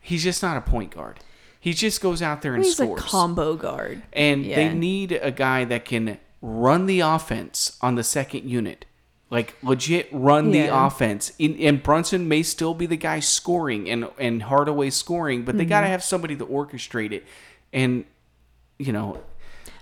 He's 0.00 0.22
just 0.22 0.42
not 0.42 0.56
a 0.56 0.60
point 0.60 0.92
guard. 0.92 1.18
He 1.60 1.72
just 1.74 2.00
goes 2.00 2.22
out 2.22 2.40
there 2.42 2.54
and 2.54 2.64
He's 2.64 2.76
scores. 2.76 3.00
a 3.00 3.04
combo 3.04 3.56
guard. 3.56 4.02
And 4.12 4.44
they 4.44 4.72
need 4.72 5.10
a 5.12 5.32
guy 5.32 5.64
that 5.64 5.84
can 5.84 6.18
run 6.40 6.86
the 6.86 7.00
offense 7.00 7.76
on 7.82 7.96
the 7.96 8.04
second 8.04 8.48
unit. 8.48 8.84
Like 9.30 9.56
legit 9.62 10.08
run 10.12 10.52
the 10.52 10.68
offense. 10.68 11.32
In, 11.38 11.56
and 11.60 11.82
Brunson 11.82 12.28
may 12.28 12.42
still 12.44 12.72
be 12.74 12.86
the 12.86 12.96
guy 12.96 13.18
scoring 13.20 13.90
and 13.90 14.08
and 14.18 14.44
Hardaway 14.44 14.90
scoring, 14.90 15.42
but 15.44 15.56
they 15.58 15.64
Mm-hmm. 15.64 15.68
got 15.70 15.80
to 15.82 15.88
have 15.88 16.04
somebody 16.04 16.36
to 16.36 16.46
orchestrate 16.46 17.10
it. 17.12 17.24
And 17.72 18.04
you 18.78 18.92
know, 18.92 19.20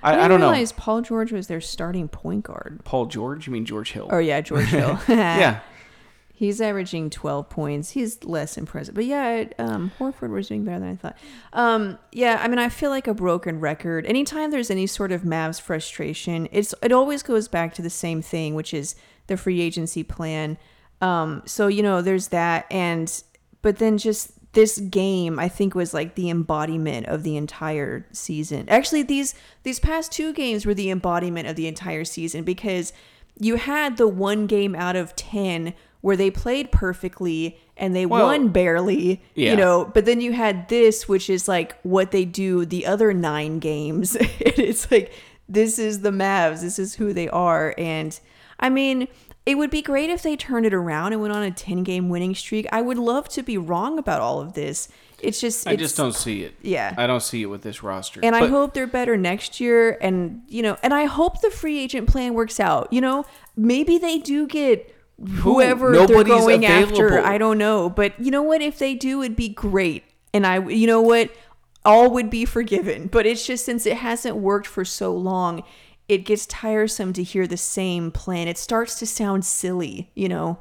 I, 0.03 0.15
I, 0.15 0.25
I, 0.25 0.29
don't 0.29 0.41
know. 0.41 0.65
Paul 0.77 1.03
George 1.03 1.33
was 1.33 1.47
their 1.47 1.61
starting 1.61 2.09
point 2.09 2.45
guard. 2.45 2.81
Paul 2.85 3.07
George? 3.07 3.47
You 3.47 3.53
mean 3.53 3.65
George 3.65 3.93
Hill? 3.93 4.09
Oh 4.11 4.19
yeah, 4.19 4.41
George 4.41 4.67
Hill. 4.67 4.99
yeah. 5.09 5.61
He's 6.37 6.61
averaging 6.61 7.09
12 7.09 7.49
points. 7.49 7.91
He's 7.93 8.23
less 8.23 8.59
impressive. 8.59 8.95
But 8.95 9.07
yeah, 9.07 9.45
um, 9.59 9.91
Horford 9.99 10.29
was 10.29 10.49
doing 10.49 10.65
better 10.65 10.81
than 10.81 10.91
I 10.91 10.97
thought. 10.97 11.17
Um, 11.55 11.99
yeah, 12.13 12.39
I 12.43 12.49
mean, 12.49 12.59
I 12.59 12.69
feel 12.69 12.91
like 12.91 13.09
a 13.09 13.15
broken 13.15 13.59
record. 13.59 14.05
Anytime 14.05 14.51
there's 14.51 14.71
any 14.71 14.87
sort 14.87 15.13
of 15.13 15.23
Mavs 15.23 15.59
frustration, 15.59 16.47
it's 16.53 16.75
it 16.83 16.93
always 16.93 17.23
goes 17.23 17.49
back 17.49 17.73
to 17.75 17.83
the 17.83 17.89
same 17.89 18.21
thing, 18.21 18.55
which 18.55 18.75
is 18.75 18.97
the 19.29 19.39
free 19.39 19.63
agency 19.63 20.03
plan. 20.03 20.59
Um, 21.01 21.43
so, 21.47 21.69
you 21.69 21.83
know, 21.83 22.03
there's 22.03 22.29
that. 22.29 22.67
And, 22.71 23.11
but 23.63 23.79
then 23.79 23.97
just 23.97 24.33
this 24.57 24.79
game, 24.79 25.39
I 25.39 25.49
think, 25.49 25.77
was 25.77 25.95
like 25.95 26.17
the 26.17 26.29
embodiment 26.31 27.07
of 27.07 27.23
the 27.23 27.37
entire 27.37 28.07
season. 28.11 28.69
Actually, 28.69 29.05
these 29.05 29.37
these 29.63 29.79
past 29.79 30.11
two 30.11 30.33
games 30.33 30.67
were 30.67 30.75
the 30.75 30.91
embodiment 30.91 31.47
of 31.47 31.55
the 31.55 31.69
entire 31.69 32.05
season 32.05 32.43
because 32.43 32.93
you 33.39 33.57
had 33.57 33.99
the 33.99 34.09
one 34.09 34.47
game 34.49 34.75
out 34.75 34.97
of 34.97 35.15
10 35.15 35.75
where 36.01 36.17
they 36.17 36.31
played 36.31 36.73
perfectly 36.73 37.59
and 37.77 37.95
they 37.95 38.07
Well, 38.07 38.27
won 38.27 38.49
barely, 38.49 39.23
yeah. 39.35 39.51
you 39.51 39.57
know, 39.57 39.85
but 39.93 40.07
then 40.07 40.21
you 40.21 40.33
had 40.33 40.69
this, 40.69 41.07
which 41.07 41.29
is 41.29 41.47
like 41.47 41.79
what 41.83 42.11
they 42.13 42.25
do 42.25 42.65
the 42.65 42.87
other 42.87 43.13
nine 43.13 43.59
games. 43.59 44.17
It's 44.41 44.91
like, 44.91 45.13
this 45.49 45.79
is 45.79 46.01
the 46.01 46.11
Mavs, 46.11 46.63
this 46.63 46.79
is 46.79 46.95
who 46.95 47.13
they 47.13 47.29
are. 47.29 47.75
And 47.77 48.19
I 48.59 48.71
mean, 48.71 49.07
it 49.47 49.57
would 49.57 49.71
be 49.71 49.81
great 49.81 50.11
if 50.11 50.23
they 50.23 50.35
turned 50.35 50.67
it 50.67 50.75
around 50.75 51.13
and 51.13 51.23
went 51.23 51.33
on 51.33 51.45
a 51.45 51.53
10 51.53 51.85
game 51.85 52.09
winning 52.09 52.35
streak. 52.35 52.67
I 52.73 52.83
would 52.83 52.99
love 52.99 53.29
to 53.31 53.43
be 53.45 53.57
wrong 53.57 53.97
about 53.97 54.21
all 54.21 54.41
of 54.41 54.55
this. 54.55 54.89
It's 55.21 55.41
just, 55.41 55.67
I 55.67 55.77
just 55.77 55.97
don't 55.97 56.15
see 56.15 56.43
it. 56.43 56.55
Yeah. 56.61 56.93
I 56.99 57.07
don't 57.07 57.23
see 57.23 57.43
it 57.43 57.47
with 57.47 57.63
this 57.63 57.83
roster. 57.83 58.21
and 58.23 58.35
I 58.35 58.49
hope 58.49 58.75
they're 58.75 58.89
better 58.89 59.17
next 59.17 59.61
year. 59.61 59.97
And, 60.01 60.43
you 60.49 60.63
know, 60.63 60.77
and 60.83 60.93
I 60.93 61.05
hope 61.05 61.41
the 61.41 61.51
free 61.51 61.79
agent 61.79 62.09
plan 62.09 62.35
works 62.35 62.59
out. 62.59 62.93
You 62.93 63.01
know, 63.01 63.25
maybe 63.57 63.99
they 63.99 64.19
do 64.19 64.47
get 64.49 64.93
whoever 65.37 65.93
they're 65.93 66.09
Nobody's 66.09 66.35
going 66.35 66.67
after. 66.67 67.21
I 67.21 67.39
don't 67.39 67.57
know. 67.57 67.89
But 67.89 68.19
you 68.21 68.33
know 68.33 68.43
what? 68.43 68.61
If 68.61 68.79
they 68.79 68.95
do, 68.95 69.23
it'd 69.23 69.37
be 69.37 69.49
great. 69.49 70.05
And 70.35 70.47
I, 70.47 70.59
you 70.69 70.89
know 70.89 71.01
what? 71.01 71.31
All 71.85 72.11
would 72.11 72.31
be 72.31 72.45
forgiven. 72.45 73.07
But 73.07 73.27
it's 73.27 73.47
just 73.47 73.65
since 73.65 73.87
it 73.87 73.99
hasn't 73.99 74.37
worked 74.37 74.67
for 74.67 74.85
so 74.85 75.15
long, 75.15 75.63
it 76.09 76.19
gets 76.25 76.47
tiresome 76.47 77.13
to 77.15 77.23
hear 77.23 77.47
the 77.47 77.57
same 77.57 78.11
plan. 78.11 78.47
It 78.49 78.59
starts 78.59 78.99
to 79.01 79.07
sound 79.07 79.45
silly, 79.45 80.11
you 80.15 80.29
know? 80.29 80.59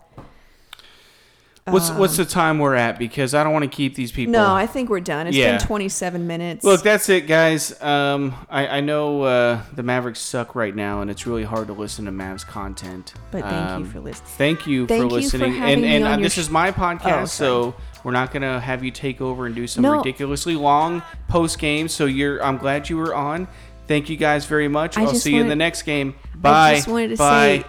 what's 1.68 1.90
what's 1.92 2.16
the 2.16 2.26
time 2.26 2.60
we're 2.60 2.76
at? 2.76 3.00
Because 3.00 3.34
I 3.34 3.44
don't 3.44 3.52
want 3.52 3.64
to 3.64 3.70
keep 3.76 3.96
these 3.96 4.12
people. 4.12 4.32
No, 4.34 4.54
I 4.54 4.68
think 4.68 4.88
we're 4.90 5.00
done. 5.00 5.26
It's 5.26 5.36
Yeah. 5.36 5.58
been 5.58 5.66
27 5.66 6.28
minutes. 6.28 6.64
Look, 6.64 6.84
that's 6.84 7.10
it, 7.10 7.22
guys. 7.28 7.82
Um, 7.82 8.36
I, 8.52 8.68
I 8.68 8.82
know 8.82 9.24
uh, 9.24 9.62
the 9.74 9.82
Mavericks 9.82 10.20
suck 10.20 10.54
right 10.54 10.76
now, 10.76 11.02
and 11.02 11.10
it's 11.10 11.26
really 11.26 11.44
hard 11.44 11.66
to 11.68 11.74
listen 11.74 12.06
to 12.06 12.12
Mavs 12.12 12.46
content. 12.46 13.16
But 13.32 13.42
thank 13.42 13.70
you 13.70 13.76
Um, 13.78 13.86
for 13.86 14.00
listening. 14.00 14.30
Thank 14.38 14.68
you 14.68 14.86
Thank 14.86 15.00
for 15.00 15.06
you 15.06 15.10
for 15.10 15.16
listening. 15.40 15.54
having 15.54 15.84
and 15.86 16.04
and 16.06 16.22
uh, 16.22 16.24
this 16.24 16.34
sh- 16.34 16.38
is 16.40 16.50
my 16.52 16.72
podcast, 16.72 17.22
Oh, 17.24 17.26
so 17.26 17.76
we're 18.04 18.12
not 18.12 18.32
gonna 18.32 18.60
have 18.60 18.84
you 18.84 18.92
take 18.92 19.20
over 19.20 19.48
and 19.48 19.56
do 19.56 19.66
some 19.66 19.82
No. 19.82 19.98
ridiculously 19.98 20.56
long 20.56 21.02
post 21.28 21.58
game. 21.58 21.88
So 21.88 22.06
you're, 22.06 22.44
I'm 22.44 22.58
glad 22.58 22.90
you 22.90 22.98
were 22.98 23.16
on. 23.16 23.48
Thank 23.88 24.10
you 24.10 24.18
guys 24.18 24.46
very 24.46 24.68
much. 24.68 24.98
I 24.98 25.02
I'll 25.02 25.12
just 25.12 25.24
see 25.24 25.36
you 25.36 25.42
in 25.42 25.48
the 25.48 25.56
next 25.56 25.84
game. 25.84 26.16
Bye. 26.36 26.72
I 26.72 26.76
just 26.76 26.88
wanted 26.88 27.10
to 27.10 27.18
Bye. 27.18 27.60
say 27.60 27.66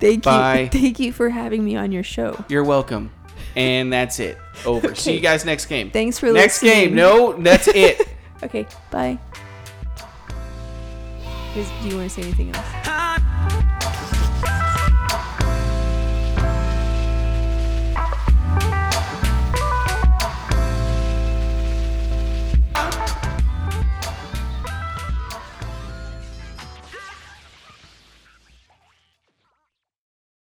thank 0.00 0.24
Bye. 0.24 0.60
you. 0.60 0.68
Thank 0.80 0.98
you 0.98 1.12
for 1.12 1.28
having 1.28 1.64
me 1.64 1.76
on 1.76 1.92
your 1.92 2.02
show. 2.02 2.44
You're 2.48 2.64
welcome. 2.64 3.10
And 3.54 3.92
that's 3.92 4.18
it. 4.18 4.38
Over. 4.64 4.94
See 4.96 5.14
you 5.14 5.20
guys 5.20 5.44
next 5.44 5.66
game. 5.66 5.90
Thanks 5.90 6.18
for 6.18 6.26
next 6.32 6.62
listening. 6.62 6.72
Next 6.72 6.88
game. 6.88 6.94
No, 6.94 7.32
that's 7.34 7.68
it. 7.68 8.08
Okay, 8.42 8.66
bye. 8.90 9.18
Do 11.54 11.88
you 11.88 11.96
want 11.96 12.10
to 12.10 12.10
say 12.10 12.20
anything 12.20 12.54
else? 12.54 12.66
I 12.84 13.35